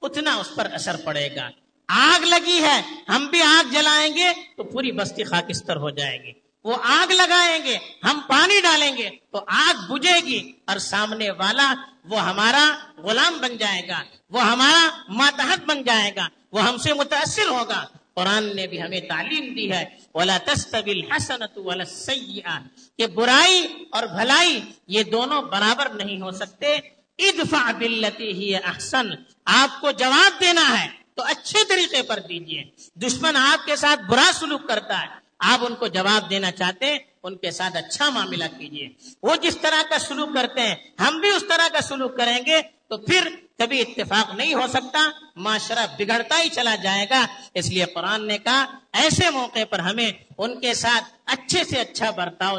اتنا 0.02 0.34
اس 0.34 0.54
پر 0.54 0.66
اثر 0.72 0.96
پڑے 0.96 1.34
گا۔ 1.36 1.48
آگ 1.88 2.24
لگی 2.24 2.62
ہے، 2.62 2.82
ہم 3.08 3.26
بھی 3.26 3.42
آگ 3.42 3.72
جلائیں 3.72 4.14
گے 4.14 4.32
تو 4.56 4.64
پوری 4.64 4.92
بستی 4.92 5.24
خاکستر 5.24 5.76
ہو 5.76 5.90
جائے 5.90 6.22
گی۔ 6.22 6.32
وہ 6.64 6.76
آگ 6.82 7.12
لگائیں 7.12 7.64
گے، 7.64 7.78
ہم 8.04 8.20
پانی 8.26 8.60
ڈالیں 8.60 8.96
گے 8.96 9.10
تو 9.32 9.44
آگ 9.46 9.92
بجے 9.92 10.20
گی 10.24 10.52
اور 10.64 10.78
سامنے 10.78 11.30
والا 11.30 11.74
وہ 12.04 12.20
ہمارا 12.20 12.74
غلام 12.98 13.38
بن 13.38 13.56
جائے 13.56 13.88
گا، 13.88 14.02
وہ 14.30 14.42
ہمارا 14.42 14.88
ماتحت 15.08 15.64
بن 15.66 15.82
جائے 15.82 16.10
گا، 16.16 16.28
وہ 16.52 16.62
ہم 16.62 16.76
سے 16.76 16.94
متاثر 16.94 17.48
ہوگا۔ 17.48 17.84
قرآن 18.14 18.56
نے 18.56 18.66
بھی 18.66 18.82
ہمیں 18.82 19.00
تعلیم 19.00 19.54
دی 19.54 19.72
ہے۔ 19.72 19.84
ولا 20.14 20.38
تستوی 20.44 20.90
الحسنۃ 20.90 21.56
ولا 21.56 21.84
السیئہ 21.84 22.58
کہ 22.98 23.06
برائی 23.06 23.66
اور 23.90 24.02
بھلائی 24.02 24.60
یہ 24.86 25.02
دونوں 25.02 25.42
برابر 25.42 25.88
نہیں 25.88 26.20
ہو 26.20 26.30
سکتے۔ 26.30 26.74
ادفع 27.18 27.70
باللتی 27.78 28.32
ہی 28.32 28.54
احسن 28.54 29.06
آپ 29.44 29.80
کو 29.80 29.90
جواب 29.90 30.40
دینا 30.40 30.82
ہے 30.82 30.88
تو 31.14 31.22
اچھے 31.22 31.58
طریقے 31.68 32.02
پر 32.02 32.18
دیجیے۔ 32.28 32.62
دشمن 32.94 33.36
آپ 33.36 33.66
کے 33.66 33.76
ساتھ 33.76 34.00
برا 34.08 34.30
سلوک 34.34 34.66
کرتا 34.68 35.00
ہے۔ 35.02 35.06
آپ 35.38 35.64
ان 35.64 35.74
کو 35.74 35.86
جواب 35.86 36.30
دینا 36.30 36.50
چاہتے 36.50 36.86
ہیں، 36.86 36.98
ان 37.22 37.36
کے 37.36 37.50
ساتھ 37.50 37.76
اچھا 37.76 38.08
معاملہ 38.10 38.44
کیجیے 38.58 38.88
وہ 39.22 39.36
جس 39.36 39.56
طرح 39.60 39.82
کا 39.90 39.98
سلوک 39.98 40.34
کرتے 40.34 40.60
ہیں، 40.60 40.74
ہم 41.00 41.20
بھی 41.20 41.28
اس 41.28 41.44
طرح 41.48 41.68
کا 41.72 41.80
سلوک 41.80 42.16
کریں 42.16 42.38
گے 42.46 42.60
تو 42.88 42.96
پھر 42.98 43.28
کبھی 43.58 43.80
اتفاق 43.80 44.34
نہیں 44.34 44.54
ہو 44.54 44.66
سکتا، 44.66 45.10
معاشرہ 45.36 45.86
بگڑتا 45.98 46.42
ہی 46.42 46.48
چلا 46.48 46.74
جائے 46.74 47.06
گا۔ 47.10 47.26
اس 47.54 47.68
لیے 47.68 47.84
قرآن 47.84 48.26
نے 48.26 48.38
کہا، 48.38 48.64
ایسے 48.92 49.30
موقع 49.30 49.64
پر 49.70 49.78
ہمیں 49.78 50.10
ان 50.38 50.60
کے 50.60 50.74
ساتھ 50.74 51.04
اچھے 51.26 51.64
سے 51.64 51.76
اچھا 51.76 52.10
برتاؤ 52.10 52.58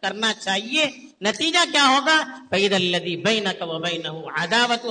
کرنا 0.00 0.34
چاہیے۔ 0.34 0.86
نتیجہ 1.20 1.72
کیا 1.72 1.88
ہوگا؟ 1.88 2.44
فعید 2.50 2.72
الدی 2.72 3.16
بین 3.16 3.46
عداوت 4.38 4.86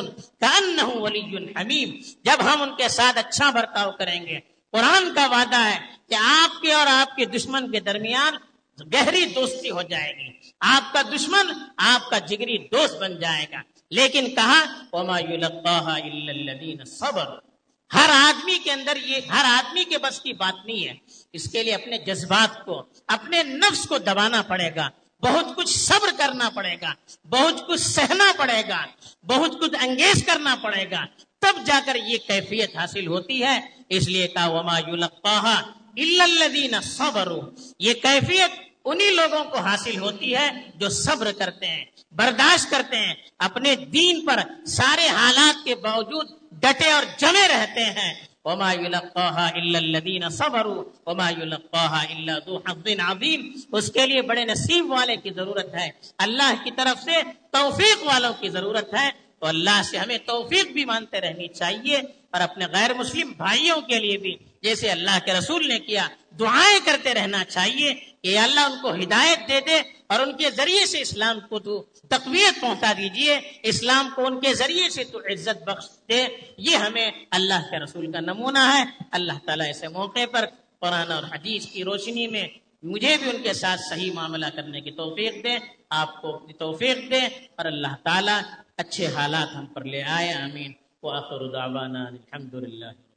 حمیم 1.58 1.90
جب 2.24 2.38
ہم 2.44 2.62
ان 2.62 2.76
کے 2.76 2.88
ساتھ 2.90 3.18
اچھا 3.18 3.50
برتاؤ 3.50 3.92
کریں 3.92 4.26
گے، 4.26 4.40
قرآن 4.72 5.14
کا 5.14 5.28
وعدہ 5.28 5.58
ہے 5.58 5.80
کہ 6.10 6.16
آپ 6.20 6.62
کے 6.62 6.74
اور 6.74 6.88
آپ 6.88 7.16
کے 7.16 7.26
دشمن 7.26 7.72
کے 7.72 7.80
درمیان 7.80 8.34
گہری 8.94 9.26
دوستی 9.26 9.70
ہو 9.70 9.82
جائے 9.82 10.14
گی۔ 10.16 10.50
آپ 10.60 10.94
کا 10.94 11.02
دشمن 11.02 11.54
آپ 11.78 12.10
کا 12.10 12.20
جگری 12.20 12.58
دوست 12.58 12.96
بن 12.96 13.20
جائے 13.20 13.46
گا۔ 13.52 13.62
لیکن 13.92 14.36
کہا 14.36 14.64
صبر 16.86 17.26
ہر 17.94 18.10
آدمی 18.10 18.58
کے 18.64 18.72
اندر 18.72 18.98
یہ 19.06 19.18
ہر 19.30 19.46
آدمی 19.46 19.84
کے 19.84 19.98
بس 19.98 20.22
کی 20.22 20.34
بات 20.34 20.66
نہیں 20.66 20.88
ہے۔ 20.88 20.94
اس 21.34 21.52
کے 21.52 21.64
لیے 21.64 21.74
اپنے 21.74 21.98
جذبات 21.98 22.66
کو، 22.66 22.84
اپنے 23.08 23.44
نفس 23.44 23.88
کو 23.88 23.98
دبانا 23.98 24.42
پڑے 24.42 24.76
گا۔ 24.76 24.90
بہت 25.22 25.56
کچھ 25.56 25.78
صبر 25.78 26.10
کرنا 26.18 26.50
پڑے 26.50 26.76
گا۔ 26.82 26.94
بہت 27.30 27.68
کچھ 27.68 27.82
سہنا 27.82 28.32
پڑے 28.38 28.62
گا۔ 28.70 28.86
بہت 29.28 29.52
کچھ 29.60 29.84
انگیز 29.84 30.24
کرنا 30.26 30.56
پڑے 30.56 30.92
گا۔ 30.92 31.06
تب 31.42 31.66
جا 31.66 31.80
کر 31.86 31.96
یہ 31.96 32.18
کیفیت 32.28 32.78
حاصل 32.78 33.08
ہوتی 33.08 33.44
ہے۔ 33.44 33.60
اس 33.90 34.08
لیے 34.08 34.28
کہا، 34.28 34.48
وما 34.48 34.80
الدین 35.98 36.82
صبر 36.82 37.28
یہ 37.80 37.94
کیفیت 37.94 38.71
انہی 38.86 39.10
لوگوں 39.10 39.44
کو 39.44 39.58
حاصل 39.58 39.98
ہوتی 39.98 40.36
ہے 40.36 40.50
جو 40.76 40.90
صبر 40.90 41.32
کرتے 41.32 41.68
ہیں، 41.68 41.86
برداشت 42.12 42.70
کرتے 42.70 42.98
ہیں، 42.98 43.14
اپنے 43.38 43.76
دین 43.76 44.26
پر 44.26 44.66
سارے 44.66 45.08
حالات 45.08 45.66
کے 45.66 45.76
باوجود 45.76 46.28
ڈٹے 46.52 46.92
اور 46.92 47.04
جمے 47.18 47.48
رہتے 47.48 47.84
ہیں۔ 47.84 48.14
وما 48.46 48.74
يلقاها 48.74 49.48
الا 49.54 49.80
الذين 49.80 50.30
صبروا 50.30 50.84
وما 51.06 51.30
يلقاها 51.30 52.04
الا 52.10 52.34
ذو 52.46 52.58
حظ 52.58 52.88
عظيم۔ 53.00 53.52
اس 53.72 53.92
کے 53.92 54.08
لیے 54.08 54.22
بڑے 54.22 54.46
نصیب 54.46 54.92
والے 54.92 55.16
کی 55.16 55.30
ضرورت 55.30 55.76
ہے۔ 55.76 55.90
اللہ 56.18 56.54
کی 56.64 56.72
طرف 56.72 57.04
سے 57.04 57.12
توفیق 57.52 58.04
والوں 58.04 58.34
کی 58.40 58.50
ضرورت 58.50 58.94
ہے۔ 58.94 59.10
تو 59.40 59.48
اللہ 59.48 59.82
سے 59.84 59.98
ہمیں 59.98 60.18
توفیق 60.18 60.68
بھی 60.68 60.86
مانتے 60.86 61.22
رہنی 61.22 61.48
چاہیے 61.48 61.98
اور 62.32 62.42
اپنے 62.42 62.66
غیر 62.66 62.94
مسلم 62.94 63.32
بھائیوں 63.32 63.82
کے 63.82 64.00
لیے 64.00 64.18
بھی۔ 64.18 64.36
جیسے 64.62 64.92
اللہ 64.92 65.18
کے 65.26 65.34
رسول 65.34 65.68
نے 65.68 65.80
کیا، 65.80 66.08
دعائیں 66.40 66.80
کرتے 66.86 67.14
رہنا 67.14 67.46
چاہیے 67.46 67.94
کہ 68.22 68.38
اللہ 68.38 68.60
ان 68.60 68.82
کو 68.82 68.94
ہدایت 68.94 69.40
دے 69.48 69.60
دے 69.68 69.82
اور 70.08 70.20
ان 70.20 70.38
کے 70.38 70.52
ذریعے 70.52 70.86
سے 70.86 71.02
اسلام 71.02 71.40
کو 71.40 71.60
تو 71.60 71.86
تقویت 72.08 72.62
پہنچا 72.62 72.94
دیجیے، 72.98 73.40
اسلام 73.64 74.10
کو 74.16 74.26
ان 74.26 74.40
کے 74.40 74.54
ذریعے 74.54 74.90
سے 74.90 75.04
تو 75.04 75.20
عزت 75.20 75.64
بخش 75.64 75.86
دے۔ 76.10 76.28
یہ 76.58 76.76
ہمیں 76.76 77.12
اللہ 77.32 77.70
کے 77.70 77.84
رسول 77.84 78.12
کا 78.12 78.20
نمونہ 78.20 78.60
ہے۔ 78.60 78.84
اللہ 79.12 79.34
تعالیٰ 79.46 79.66
ایسے 79.66 79.88
موقع 79.88 80.26
پر 80.32 80.46
قرآن 80.80 81.12
اور 81.12 81.24
حدیث 81.24 81.66
کی 81.66 81.84
روشنی 81.84 82.28
میں 82.28 82.48
مجھے 82.84 83.18
بھی 83.18 83.30
ان 83.30 83.44
کے 83.44 83.54
ساتھ 83.54 83.82
صحیح 83.90 84.12
معاملہ 84.14 84.46
کرنے 84.56 84.82
کی 84.82 84.92
توفیق 84.92 85.44
دے، 85.44 85.58
آپ 85.90 86.22
کو 86.22 86.36
اپنی 86.36 86.54
توفیق 86.54 87.12
دے 87.12 87.26
اور 87.56 87.66
اللہ 87.66 87.96
تعالیٰ 88.04 88.42
اچھے 88.78 89.08
حالات 89.08 89.56
ہم 89.56 89.66
پر 89.66 89.84
لے 89.84 90.04
آئے، 90.04 90.34
آمین۔ 90.34 90.72
وآخر 91.04 91.52
دعوانا 91.52 92.04
الحمدللہ۔ 92.04 93.11